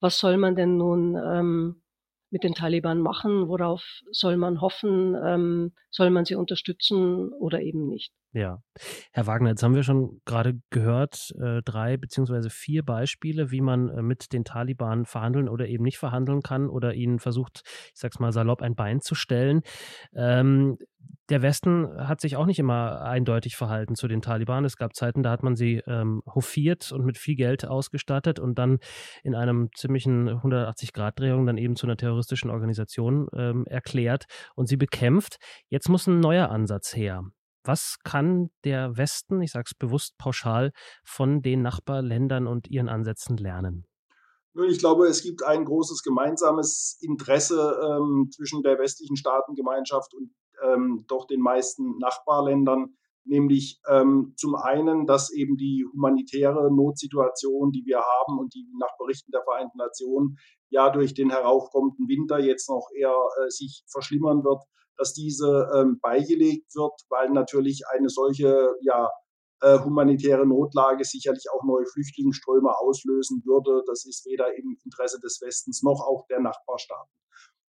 was 0.00 0.18
soll 0.18 0.36
man 0.36 0.54
denn 0.56 0.76
nun 0.76 1.16
ähm, 1.16 1.82
mit 2.30 2.44
den 2.44 2.54
Taliban 2.54 3.00
machen? 3.00 3.48
Worauf 3.48 3.84
soll 4.12 4.36
man 4.36 4.60
hoffen? 4.60 5.16
Ähm, 5.24 5.72
soll 5.90 6.10
man 6.10 6.24
sie 6.24 6.36
unterstützen 6.36 7.32
oder 7.32 7.60
eben 7.60 7.88
nicht? 7.88 8.12
Ja. 8.34 8.62
Herr 9.12 9.26
Wagner, 9.26 9.50
jetzt 9.50 9.62
haben 9.62 9.74
wir 9.74 9.82
schon 9.82 10.22
gerade 10.24 10.54
gehört, 10.70 11.34
äh, 11.38 11.60
drei 11.62 11.98
beziehungsweise 11.98 12.48
vier 12.48 12.82
Beispiele, 12.82 13.50
wie 13.50 13.60
man 13.60 13.90
äh, 13.90 14.02
mit 14.02 14.32
den 14.32 14.44
Taliban 14.44 15.04
verhandeln 15.04 15.50
oder 15.50 15.68
eben 15.68 15.84
nicht 15.84 15.98
verhandeln 15.98 16.40
kann 16.40 16.70
oder 16.70 16.94
ihnen 16.94 17.18
versucht, 17.18 17.62
ich 17.66 18.00
sag's 18.00 18.20
mal 18.20 18.32
salopp, 18.32 18.62
ein 18.62 18.74
Bein 18.74 19.02
zu 19.02 19.14
stellen. 19.14 19.60
Ähm, 20.14 20.78
der 21.28 21.42
Westen 21.42 21.86
hat 21.96 22.20
sich 22.22 22.36
auch 22.36 22.46
nicht 22.46 22.58
immer 22.58 23.02
eindeutig 23.02 23.56
verhalten 23.56 23.94
zu 23.96 24.08
den 24.08 24.22
Taliban. 24.22 24.64
Es 24.64 24.76
gab 24.76 24.94
Zeiten, 24.94 25.22
da 25.22 25.30
hat 25.30 25.42
man 25.42 25.54
sie 25.54 25.82
ähm, 25.86 26.22
hofiert 26.26 26.90
und 26.90 27.04
mit 27.04 27.18
viel 27.18 27.36
Geld 27.36 27.66
ausgestattet 27.66 28.38
und 28.38 28.58
dann 28.58 28.78
in 29.22 29.34
einem 29.34 29.68
ziemlichen 29.74 30.28
180-Grad-Drehung 30.28 31.44
dann 31.46 31.58
eben 31.58 31.76
zu 31.76 31.86
einer 31.86 31.96
terroristischen 31.96 32.50
Organisation 32.50 33.28
ähm, 33.36 33.66
erklärt 33.66 34.24
und 34.56 34.68
sie 34.68 34.76
bekämpft. 34.76 35.36
Jetzt 35.68 35.88
muss 35.88 36.06
ein 36.06 36.20
neuer 36.20 36.50
Ansatz 36.50 36.96
her. 36.96 37.22
Was 37.64 37.96
kann 38.04 38.50
der 38.64 38.96
Westen, 38.96 39.40
ich 39.40 39.52
sage 39.52 39.66
es 39.66 39.74
bewusst 39.74 40.16
pauschal, 40.18 40.72
von 41.04 41.42
den 41.42 41.62
Nachbarländern 41.62 42.46
und 42.46 42.68
ihren 42.68 42.88
Ansätzen 42.88 43.36
lernen? 43.36 43.86
Nun, 44.54 44.68
ich 44.68 44.78
glaube, 44.78 45.06
es 45.06 45.22
gibt 45.22 45.42
ein 45.42 45.64
großes 45.64 46.02
gemeinsames 46.02 46.98
Interesse 47.00 47.80
ähm, 47.82 48.28
zwischen 48.30 48.62
der 48.62 48.78
westlichen 48.78 49.16
Staatengemeinschaft 49.16 50.12
und 50.14 50.30
ähm, 50.62 51.04
doch 51.08 51.26
den 51.26 51.40
meisten 51.40 51.96
Nachbarländern, 51.98 52.96
nämlich 53.24 53.80
ähm, 53.88 54.34
zum 54.36 54.54
einen, 54.54 55.06
dass 55.06 55.32
eben 55.32 55.56
die 55.56 55.86
humanitäre 55.90 56.70
Notsituation, 56.70 57.70
die 57.70 57.84
wir 57.86 58.00
haben 58.00 58.38
und 58.38 58.54
die 58.54 58.66
nach 58.78 58.94
Berichten 58.98 59.32
der 59.32 59.42
Vereinten 59.42 59.78
Nationen 59.78 60.36
ja 60.68 60.90
durch 60.90 61.14
den 61.14 61.30
heraufkommenden 61.30 62.08
Winter 62.08 62.38
jetzt 62.38 62.68
noch 62.68 62.88
eher 62.94 63.14
äh, 63.14 63.48
sich 63.48 63.84
verschlimmern 63.90 64.44
wird, 64.44 64.62
dass 64.96 65.14
diese 65.14 65.70
ähm, 65.74 65.98
beigelegt 66.00 66.74
wird, 66.74 66.92
weil 67.08 67.30
natürlich 67.30 67.82
eine 67.92 68.08
solche 68.08 68.74
ja, 68.82 69.10
äh, 69.60 69.78
humanitäre 69.78 70.46
Notlage 70.46 71.04
sicherlich 71.04 71.44
auch 71.54 71.64
neue 71.64 71.86
Flüchtlingsströme 71.86 72.76
auslösen 72.78 73.42
würde. 73.44 73.82
Das 73.86 74.04
ist 74.04 74.26
weder 74.26 74.54
im 74.56 74.76
Interesse 74.84 75.20
des 75.20 75.40
Westens 75.40 75.82
noch 75.82 76.00
auch 76.00 76.26
der 76.28 76.40
Nachbarstaaten. 76.40 77.10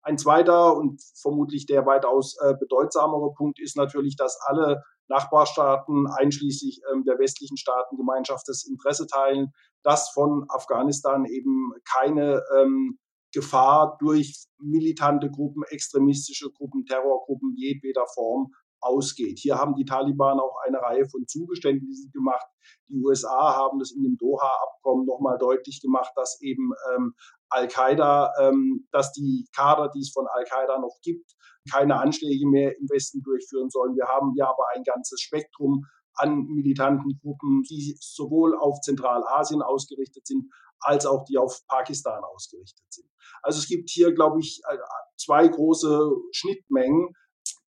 Ein 0.05 0.19
zweiter 0.19 0.77
und 0.77 1.01
vermutlich 1.21 1.67
der 1.67 1.87
weitaus 1.87 2.37
äh, 2.41 2.55
bedeutsamere 2.59 3.33
Punkt 3.35 3.61
ist 3.61 3.77
natürlich, 3.77 4.17
dass 4.17 4.39
alle 4.41 4.83
Nachbarstaaten, 5.09 6.07
einschließlich 6.09 6.81
ähm, 6.91 7.05
der 7.05 7.19
westlichen 7.19 7.57
Staatengemeinschaft, 7.57 8.49
das 8.49 8.65
Interesse 8.65 9.07
teilen, 9.07 9.53
dass 9.83 10.11
von 10.11 10.47
Afghanistan 10.49 11.25
eben 11.25 11.73
keine 11.85 12.43
ähm, 12.57 12.99
Gefahr 13.33 13.97
durch 14.01 14.45
militante 14.61 15.31
Gruppen, 15.31 15.63
extremistische 15.71 16.51
Gruppen, 16.51 16.85
Terrorgruppen 16.85 17.55
jedweder 17.57 18.07
Form 18.15 18.53
ausgeht. 18.83 19.39
Hier 19.39 19.57
haben 19.57 19.75
die 19.75 19.85
Taliban 19.85 20.41
auch 20.41 20.57
eine 20.67 20.79
Reihe 20.79 21.09
von 21.09 21.27
Zugeständnissen 21.27 22.11
gemacht. 22.13 22.45
Die 22.89 22.97
USA 22.97 23.55
haben 23.55 23.79
das 23.79 23.93
in 23.93 24.03
dem 24.03 24.17
Doha-Abkommen 24.17 25.07
nochmal 25.07 25.39
deutlich 25.39 25.81
gemacht, 25.81 26.13
dass 26.17 26.41
eben 26.41 26.73
ähm, 26.95 27.15
Al-Qaida, 27.49 28.33
ähm, 28.41 28.87
dass 28.91 29.13
die 29.13 29.47
Kader, 29.55 29.89
die 29.95 30.01
es 30.01 30.11
von 30.13 30.27
Al-Qaida 30.27 30.79
noch 30.79 30.99
gibt, 31.03 31.33
keine 31.71 32.01
Anschläge 32.01 32.47
mehr 32.47 32.77
im 32.77 32.89
Westen 32.91 33.23
durchführen 33.23 33.71
sollen. 33.71 33.95
Wir 33.95 34.09
haben 34.09 34.33
hier 34.35 34.49
aber 34.49 34.65
ein 34.75 34.83
ganzes 34.83 35.21
Spektrum 35.21 35.87
an 36.15 36.45
militanten 36.47 37.19
Gruppen, 37.21 37.63
die 37.63 37.97
sowohl 38.01 38.57
auf 38.59 38.81
Zentralasien 38.81 39.63
ausgerichtet 39.63 40.27
sind, 40.27 40.45
als 40.83 41.07
auch 41.07 41.25
die 41.25 41.39
auf 41.39 41.61
Pakistan 41.69 42.23
ausgerichtet 42.25 42.85
sind. 42.91 43.09
Also 43.43 43.59
es 43.59 43.67
gibt 43.67 43.91
hier, 43.91 44.13
glaube 44.13 44.41
ich, 44.41 44.61
äh, 44.69 44.77
zwei 45.17 45.49
große 45.49 46.11
Schnittmengen, 46.33 47.15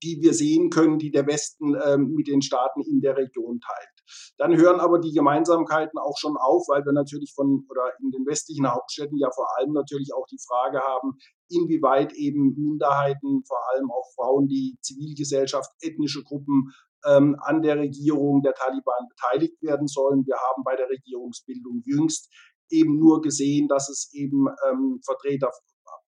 die 0.02 0.20
wir 0.20 0.34
sehen 0.34 0.70
können, 0.70 0.98
die 0.98 1.10
der 1.10 1.26
Westen 1.26 1.74
ähm, 1.74 2.12
mit 2.14 2.26
den 2.26 2.42
Staaten 2.42 2.82
in 2.82 3.00
der 3.00 3.16
Region 3.16 3.60
teilt. 3.60 4.34
Dann 4.36 4.56
hören 4.56 4.80
aber 4.80 4.98
die 4.98 5.12
Gemeinsamkeiten 5.12 5.98
auch 5.98 6.18
schon 6.18 6.36
auf, 6.36 6.66
weil 6.68 6.84
wir 6.84 6.92
natürlich 6.92 7.32
von 7.34 7.64
oder 7.70 7.92
in 8.00 8.10
den 8.10 8.26
westlichen 8.26 8.70
Hauptstädten 8.70 9.16
ja 9.16 9.30
vor 9.30 9.46
allem 9.56 9.72
natürlich 9.72 10.12
auch 10.14 10.26
die 10.26 10.40
Frage 10.44 10.80
haben, 10.80 11.12
inwieweit 11.48 12.12
eben 12.14 12.54
Minderheiten, 12.56 13.44
vor 13.46 13.60
allem 13.72 13.90
auch 13.90 14.12
Frauen, 14.16 14.48
die 14.48 14.76
Zivilgesellschaft, 14.82 15.70
ethnische 15.80 16.22
Gruppen 16.24 16.72
ähm, 17.06 17.36
an 17.40 17.62
der 17.62 17.78
Regierung 17.78 18.42
der 18.42 18.54
Taliban 18.54 19.08
beteiligt 19.08 19.60
werden 19.62 19.86
sollen. 19.86 20.26
Wir 20.26 20.36
haben 20.36 20.62
bei 20.64 20.76
der 20.76 20.88
Regierungsbildung 20.88 21.82
jüngst 21.84 22.32
eben 22.72 22.98
nur 22.98 23.20
gesehen, 23.20 23.68
dass 23.68 23.88
es 23.88 24.10
eben 24.12 24.46
ähm, 24.68 25.00
Vertreter 25.04 25.50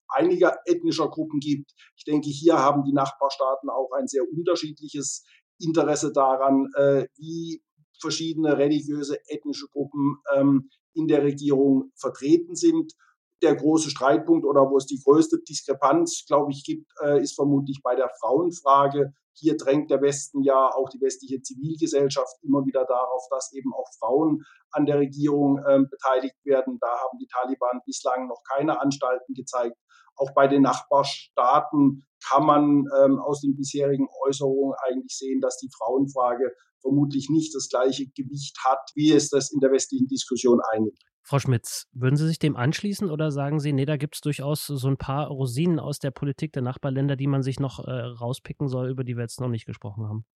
einiger 0.09 0.59
ethnischer 0.67 1.09
Gruppen 1.09 1.41
gibt. 1.41 1.73
Ich 1.97 2.05
denke, 2.05 2.29
hier 2.29 2.59
haben 2.59 2.85
die 2.85 2.93
Nachbarstaaten 2.93 3.69
auch 3.69 3.91
ein 3.93 4.07
sehr 4.07 4.23
unterschiedliches 4.29 5.25
Interesse 5.59 6.13
daran, 6.13 6.69
äh, 6.77 7.07
wie 7.17 7.63
verschiedene 8.01 8.59
religiöse, 8.59 9.19
ethnische 9.29 9.67
Gruppen 9.69 10.19
ähm, 10.35 10.69
in 10.95 11.09
der 11.09 11.23
Regierung 11.23 11.91
vertreten 11.97 12.55
sind. 12.55 12.93
Der 13.43 13.55
große 13.55 13.91
Streitpunkt 13.91 14.47
oder 14.47 14.71
wo 14.71 14.77
es 14.77 14.87
die 14.87 15.01
größte 15.03 15.39
Diskrepanz, 15.49 16.25
glaube 16.27 16.53
ich, 16.53 16.65
gibt, 16.65 16.91
äh, 17.03 17.21
ist 17.21 17.35
vermutlich 17.35 17.81
bei 17.83 17.95
der 17.95 18.11
Frauenfrage. 18.21 19.13
Hier 19.37 19.57
drängt 19.57 19.91
der 19.91 20.01
Westen 20.01 20.43
ja 20.43 20.71
auch 20.73 20.89
die 20.89 21.01
westliche 21.01 21.43
Zivilgesellschaft 21.43 22.37
immer 22.43 22.65
wieder 22.65 22.85
darauf, 22.85 23.27
dass 23.31 23.53
eben 23.53 23.75
auch 23.75 23.89
Frauen 23.99 24.45
an 24.71 24.87
der 24.87 24.99
Regierung 24.99 25.59
äh, 25.59 25.81
beteiligt 25.81 26.37
werden. 26.45 26.79
Da 26.81 26.87
haben 26.87 27.19
die 27.19 27.27
Taliban 27.27 27.81
bislang 27.85 28.29
noch 28.29 28.43
keine 28.49 28.81
Anstalten 28.81 29.35
gezeigt. 29.35 29.77
Auch 30.17 30.33
bei 30.35 30.47
den 30.47 30.63
Nachbarstaaten 30.63 32.07
kann 32.27 32.47
man 32.47 32.85
ähm, 33.03 33.19
aus 33.19 33.41
den 33.41 33.57
bisherigen 33.57 34.07
Äußerungen 34.25 34.75
eigentlich 34.87 35.17
sehen, 35.17 35.41
dass 35.41 35.59
die 35.59 35.71
Frauenfrage 35.77 36.55
vermutlich 36.81 37.29
nicht 37.31 37.55
das 37.55 37.69
gleiche 37.69 38.07
Gewicht 38.15 38.59
hat, 38.65 38.91
wie 38.95 39.13
es 39.13 39.31
das 39.31 39.51
in 39.51 39.61
der 39.61 39.73
westlichen 39.73 40.07
Diskussion 40.07 40.61
einnimmt. 40.73 41.01
Frau 41.27 41.39
Schmitz, 41.39 41.89
würden 41.93 42.17
Sie 42.17 42.29
sich 42.29 42.39
dem 42.39 42.55
anschließen 42.55 43.11
oder 43.11 43.31
sagen 43.31 43.59
Sie, 43.59 43.73
nee, 43.73 43.87
da 43.87 43.97
gibt 43.97 44.17
es 44.17 44.21
durchaus 44.21 44.67
so 44.67 44.89
ein 44.89 44.99
paar 44.99 45.29
Rosinen 45.29 45.81
aus 45.81 45.99
der 45.99 46.11
Politik 46.11 46.53
der 46.53 46.61
Nachbarländer, 46.61 47.17
die 47.17 47.27
man 47.27 47.43
sich 47.43 47.59
noch 47.59 47.83
äh, 47.87 47.91
rauspicken 47.91 48.69
soll, 48.69 48.91
über 48.91 49.05
die 49.05 49.17
wir 49.17 49.23
jetzt 49.23 49.41
noch 49.41 49.49
nicht 49.49 49.65
gesprochen 49.65 50.05
haben? 50.05 50.27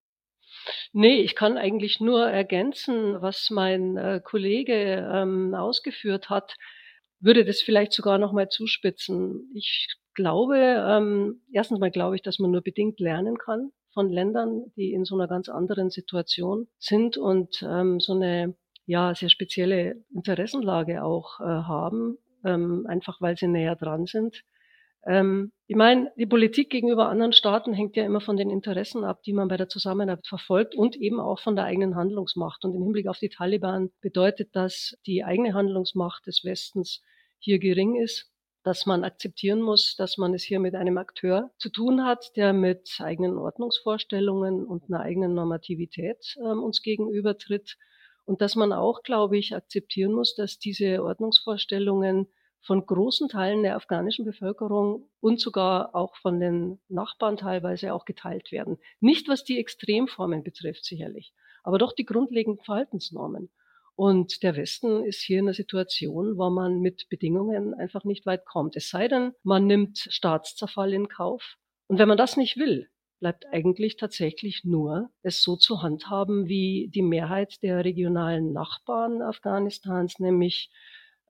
Nee, 0.93 1.21
ich 1.21 1.35
kann 1.35 1.59
eigentlich 1.59 2.01
nur 2.01 2.27
ergänzen, 2.27 3.21
was 3.21 3.51
mein 3.51 3.99
äh, 3.99 4.23
Kollege 4.25 5.07
ähm, 5.13 5.55
ausgeführt 5.55 6.31
hat, 6.31 6.57
würde 7.21 7.45
das 7.45 7.61
vielleicht 7.61 7.93
sogar 7.93 8.17
noch 8.17 8.33
mal 8.33 8.49
zuspitzen. 8.49 9.51
Ich 9.55 9.89
glaube, 10.15 10.57
ähm, 10.57 11.43
erstens 11.53 11.81
mal 11.81 11.91
glaube 11.91 12.17
ich, 12.17 12.23
dass 12.23 12.39
man 12.39 12.51
nur 12.51 12.63
bedingt 12.63 12.99
lernen 12.99 13.37
kann 13.37 13.73
von 13.93 14.11
Ländern, 14.11 14.73
die 14.75 14.93
in 14.93 15.05
so 15.05 15.17
einer 15.17 15.29
ganz 15.29 15.51
anderen 15.51 15.91
Situation 15.91 16.67
sind 16.79 17.19
und 17.19 17.63
ähm, 17.63 18.01
so 18.01 18.15
eine 18.15 18.57
ja 18.89 19.15
sehr 19.15 19.29
spezielle 19.29 20.03
Interessenlage 20.13 21.05
auch 21.05 21.41
äh, 21.41 21.45
haben, 21.45 22.17
ähm, 22.45 22.87
einfach 22.89 23.21
weil 23.21 23.37
sie 23.37 23.47
näher 23.47 23.77
dran 23.77 24.07
sind. 24.07 24.43
Ähm, 25.07 25.53
ich 25.67 25.77
meine, 25.77 26.11
die 26.17 26.27
Politik 26.27 26.71
gegenüber 26.71 27.11
anderen 27.11 27.35
Staaten 27.35 27.75
hängt 27.75 27.97
ja 27.97 28.05
immer 28.05 28.23
von 28.23 28.39
den 28.39 28.49
Interessen 28.49 29.05
ab, 29.05 29.23
die 29.23 29.35
man 29.35 29.49
bei 29.49 29.59
der 29.59 29.69
Zusammenarbeit 29.69 30.27
verfolgt 30.27 30.75
und 30.75 30.97
eben 30.97 31.21
auch 31.21 31.39
von 31.39 31.55
der 31.55 31.67
eigenen 31.67 31.97
Handlungsmacht. 31.97 32.65
Und 32.65 32.75
im 32.75 32.83
Hinblick 32.83 33.09
auf 33.09 33.19
die 33.19 33.29
Taliban 33.29 33.91
bedeutet 34.01 34.57
das, 34.57 34.97
die 35.07 35.23
eigene 35.23 35.53
Handlungsmacht 35.53 36.27
des 36.27 36.43
Westens 36.45 37.03
hier 37.39 37.59
gering 37.59 37.95
ist 38.03 38.33
dass 38.65 38.85
man 38.85 39.03
akzeptieren 39.03 39.63
muss, 39.63 39.95
dass 39.97 40.19
man 40.19 40.35
es 40.35 40.43
hier 40.43 40.61
mit 40.61 40.75
einem 40.75 40.99
Akteur 40.99 41.51
zu 41.57 41.71
tun 41.71 42.05
hat, 42.05 42.37
der 42.37 42.53
mit 42.53 42.99
eigenen 42.99 43.39
Ordnungsvorstellungen 43.39 44.67
und 44.67 44.85
einer 44.85 45.01
eigenen 45.01 45.33
Normativität 45.33 46.37
ähm, 46.45 46.63
uns 46.63 46.83
gegenübertritt 46.83 47.79
und 48.29 48.43
dass 48.43 48.57
man 48.57 48.75
auch, 48.75 49.03
glaube 49.03 49.39
ich, 49.39 49.57
akzeptieren 49.57 50.13
muss, 50.13 50.35
dass 50.35 50.59
diese 50.59 51.03
Ordnungsvorstellungen 51.03 52.29
von 52.61 52.85
großen 52.85 53.31
Teilen 53.31 53.63
der 53.63 53.75
afghanischen 53.75 54.27
Bevölkerung 54.27 55.09
und 55.21 55.41
sogar 55.41 55.95
auch 55.95 56.15
von 56.17 56.39
den 56.39 56.79
Nachbarn 56.89 57.39
teilweise 57.39 57.95
auch 57.95 58.05
geteilt 58.05 58.53
werden. 58.53 58.77
Nicht 59.01 59.29
was 59.29 59.45
die 59.45 59.59
Extremformen 59.59 60.43
betrifft, 60.45 60.85
sicherlich, 60.85 61.33
aber 61.63 61.79
doch 61.79 61.95
die 61.95 62.05
grundlegenden 62.05 62.63
Verhaltensnormen. 62.63 63.51
Und 63.97 64.43
der 64.43 64.57
Westen 64.57 65.07
ist 65.07 65.23
hier 65.23 65.39
in 65.39 65.47
einer 65.47 65.55
Situation, 65.55 66.37
wo 66.37 66.51
man 66.51 66.81
mit 66.81 67.09
Bedingungen 67.09 67.73
einfach 67.73 68.05
nicht 68.05 68.27
weit 68.27 68.45
kommt. 68.45 68.77
Es 68.77 68.91
sei 68.91 69.09
denn, 69.09 69.33
man 69.43 69.67
nimmt 69.67 70.07
Staatszerfall 70.11 70.93
in 70.93 71.09
Kauf. 71.09 71.57
Und 71.87 71.99
wenn 71.99 72.09
man 72.09 72.19
das 72.19 72.37
nicht 72.37 72.59
will, 72.59 72.91
bleibt 73.19 73.47
eigentlich 73.51 73.97
tatsächlich 73.97 74.63
nur, 74.65 75.11
es 75.23 75.43
so 75.43 75.57
zu 75.57 75.83
handhaben 75.83 76.49
wie 76.49 76.91
die 76.95 77.03
Mehrheit 77.03 77.63
der 77.63 77.85
regionalen 77.85 78.53
Nachbarn 78.53 79.23
Afghanistans, 79.23 80.19
nämlich 80.19 80.71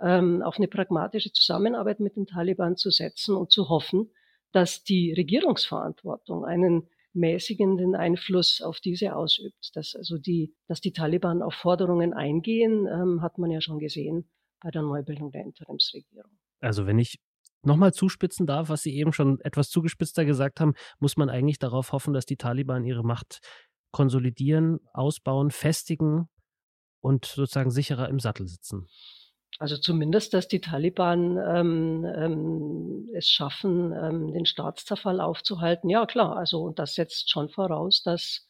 ähm, 0.01 0.43
auf 0.43 0.59
eine 0.59 0.69
pragmatische 0.69 1.33
Zusammenarbeit 1.33 2.01
mit 2.01 2.17
den 2.17 2.27
Taliban 2.27 2.77
zu 2.77 2.91
setzen 2.91 3.35
und 3.35 3.51
zu 3.51 3.69
hoffen, 3.69 4.11
dass 4.53 4.85
die 4.85 5.13
Regierungsverantwortung 5.13 6.45
einen 6.45 6.89
mäßigenden 7.15 7.95
Einfluss 7.95 8.61
auf 8.63 8.81
diese 8.81 9.17
ausübt. 9.17 9.71
Dass 9.75 9.95
also 9.95 10.19
die, 10.19 10.55
dass 10.69 10.81
die 10.81 10.93
Taliban 10.93 11.43
auf 11.43 11.55
Forderungen 11.55 12.13
eingehen, 12.13 12.87
ähm, 12.87 13.23
hat 13.23 13.39
man 13.39 13.51
ja 13.51 13.61
schon 13.61 13.79
gesehen 13.79 14.31
bei 14.61 14.71
der 14.71 14.83
Neubildung 14.83 15.31
der 15.31 15.43
Interimsregierung. 15.43 16.39
Also 16.61 16.87
wenn 16.87 16.99
ich 16.99 17.21
nochmal 17.63 17.93
zuspitzen 17.93 18.47
darf, 18.47 18.69
was 18.69 18.83
Sie 18.83 18.95
eben 18.97 19.13
schon 19.13 19.41
etwas 19.41 19.71
zugespitzter 19.71 20.25
gesagt 20.25 20.61
haben, 20.61 20.75
muss 20.99 21.17
man 21.17 21.31
eigentlich 21.31 21.59
darauf 21.59 21.93
hoffen, 21.93 22.15
dass 22.15 22.27
die 22.27 22.37
Taliban 22.37 22.85
ihre 22.85 23.05
Macht 23.05 23.41
konsolidieren, 23.91 24.81
ausbauen, 24.93 25.51
festigen 25.51 26.29
und 27.01 27.25
sozusagen 27.25 27.71
sicherer 27.71 28.09
im 28.09 28.19
Sattel 28.19 28.47
sitzen. 28.47 28.87
Also 29.59 29.77
zumindest, 29.77 30.35
dass 30.35 30.47
die 30.47 30.61
Taliban 30.61 31.37
ähm, 31.37 32.05
ähm, 32.05 33.09
es 33.15 33.29
schaffen, 33.29 33.93
ähm, 33.93 34.33
den 34.33 34.47
Staatszerfall 34.47 35.21
aufzuhalten. 35.21 35.89
Ja, 35.89 36.07
klar. 36.07 36.37
Also 36.37 36.71
das 36.71 36.95
setzt 36.95 37.31
schon 37.31 37.49
voraus, 37.49 38.03
dass, 38.03 38.47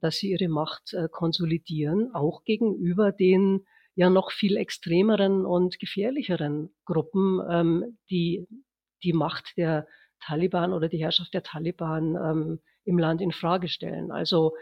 dass 0.00 0.16
sie 0.16 0.30
ihre 0.30 0.48
Macht 0.48 0.94
äh, 0.94 1.08
konsolidieren, 1.08 2.12
auch 2.12 2.42
gegenüber 2.44 3.12
den 3.12 3.66
ja 3.98 4.10
noch 4.10 4.30
viel 4.30 4.56
extremeren 4.56 5.44
und 5.44 5.80
gefährlicheren 5.80 6.70
Gruppen, 6.84 7.40
ähm, 7.50 7.98
die 8.10 8.46
die 9.02 9.12
Macht 9.12 9.54
der 9.56 9.88
Taliban 10.20 10.72
oder 10.72 10.88
die 10.88 10.98
Herrschaft 10.98 11.34
der 11.34 11.42
Taliban 11.42 12.14
ähm, 12.14 12.60
im 12.84 12.96
Land 12.96 13.20
in 13.20 13.32
Frage 13.32 13.66
stellen. 13.66 14.12
Also 14.12 14.54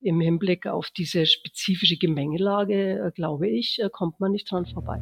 im 0.00 0.20
Hinblick 0.20 0.66
auf 0.66 0.90
diese 0.90 1.24
spezifische 1.26 1.98
Gemengelage, 1.98 2.98
äh, 2.98 3.12
glaube 3.12 3.48
ich, 3.48 3.78
äh, 3.80 3.90
kommt 3.90 4.18
man 4.18 4.32
nicht 4.32 4.50
dran 4.50 4.66
vorbei. 4.66 5.00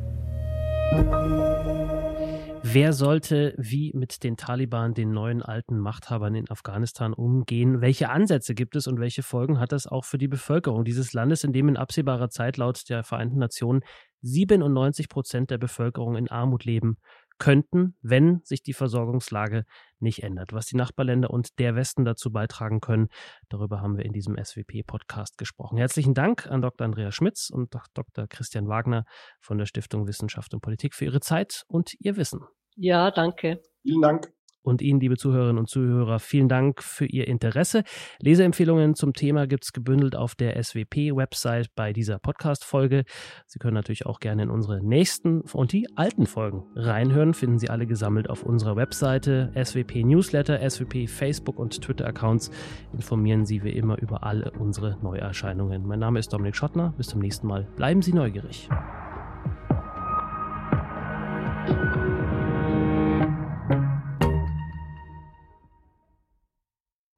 Wer 2.62 2.92
sollte 2.92 3.54
wie 3.56 3.92
mit 3.94 4.22
den 4.24 4.36
Taliban, 4.36 4.92
den 4.92 5.12
neuen 5.12 5.42
alten 5.42 5.78
Machthabern 5.78 6.34
in 6.34 6.50
Afghanistan 6.50 7.14
umgehen? 7.14 7.80
Welche 7.80 8.10
Ansätze 8.10 8.54
gibt 8.54 8.76
es 8.76 8.86
und 8.86 9.00
welche 9.00 9.22
Folgen 9.22 9.60
hat 9.60 9.72
das 9.72 9.86
auch 9.86 10.04
für 10.04 10.18
die 10.18 10.28
Bevölkerung 10.28 10.84
dieses 10.84 11.12
Landes, 11.12 11.44
in 11.44 11.52
dem 11.52 11.68
in 11.68 11.76
absehbarer 11.76 12.30
Zeit 12.30 12.56
laut 12.56 12.88
der 12.88 13.04
Vereinten 13.04 13.38
Nationen 13.38 13.80
97 14.22 15.08
Prozent 15.08 15.50
der 15.50 15.58
Bevölkerung 15.58 16.16
in 16.16 16.28
Armut 16.28 16.64
leben? 16.64 16.98
Könnten, 17.38 17.96
wenn 18.02 18.40
sich 18.44 18.62
die 18.62 18.72
Versorgungslage 18.72 19.64
nicht 19.98 20.22
ändert. 20.22 20.52
Was 20.52 20.66
die 20.66 20.76
Nachbarländer 20.76 21.30
und 21.30 21.58
der 21.58 21.74
Westen 21.74 22.04
dazu 22.04 22.30
beitragen 22.30 22.80
können, 22.80 23.08
darüber 23.48 23.80
haben 23.80 23.96
wir 23.96 24.04
in 24.04 24.12
diesem 24.12 24.36
SWP-Podcast 24.36 25.38
gesprochen. 25.38 25.78
Herzlichen 25.78 26.14
Dank 26.14 26.46
an 26.46 26.62
Dr. 26.62 26.84
Andreas 26.84 27.14
Schmitz 27.14 27.50
und 27.50 27.74
Dr. 27.94 28.26
Christian 28.28 28.68
Wagner 28.68 29.04
von 29.40 29.58
der 29.58 29.66
Stiftung 29.66 30.06
Wissenschaft 30.06 30.54
und 30.54 30.60
Politik 30.60 30.94
für 30.94 31.06
Ihre 31.06 31.20
Zeit 31.20 31.64
und 31.68 31.94
Ihr 32.00 32.16
Wissen. 32.16 32.40
Ja, 32.76 33.10
danke. 33.10 33.60
Vielen 33.82 34.02
Dank. 34.02 34.37
Und 34.62 34.82
Ihnen, 34.82 35.00
liebe 35.00 35.16
Zuhörerinnen 35.16 35.58
und 35.58 35.68
Zuhörer, 35.68 36.18
vielen 36.18 36.48
Dank 36.48 36.82
für 36.82 37.06
Ihr 37.06 37.26
Interesse. 37.28 37.84
Leseempfehlungen 38.20 38.94
zum 38.94 39.12
Thema 39.12 39.46
gibt 39.46 39.64
es 39.64 39.72
gebündelt 39.72 40.16
auf 40.16 40.34
der 40.34 40.62
SWP-Website 40.62 41.74
bei 41.74 41.92
dieser 41.92 42.18
Podcast-Folge. 42.18 43.04
Sie 43.46 43.58
können 43.58 43.74
natürlich 43.74 44.06
auch 44.06 44.20
gerne 44.20 44.42
in 44.42 44.50
unsere 44.50 44.84
nächsten 44.84 45.40
und 45.40 45.72
die 45.72 45.86
alten 45.96 46.26
Folgen 46.26 46.64
reinhören. 46.74 47.34
Finden 47.34 47.58
Sie 47.58 47.70
alle 47.70 47.86
gesammelt 47.86 48.28
auf 48.28 48.42
unserer 48.42 48.76
Webseite, 48.76 49.52
SWP 49.54 50.04
Newsletter, 50.04 50.58
SWP 50.68 51.08
Facebook 51.08 51.58
und 51.58 51.80
Twitter-Accounts. 51.80 52.50
Informieren 52.92 53.46
Sie 53.46 53.62
wie 53.62 53.72
immer 53.72 53.98
über 53.98 54.24
alle 54.24 54.50
unsere 54.58 54.98
Neuerscheinungen. 55.02 55.86
Mein 55.86 56.00
Name 56.00 56.18
ist 56.18 56.32
Dominik 56.32 56.56
Schottner. 56.56 56.94
Bis 56.96 57.08
zum 57.08 57.20
nächsten 57.20 57.46
Mal. 57.46 57.68
Bleiben 57.76 58.02
Sie 58.02 58.12
neugierig. 58.12 58.68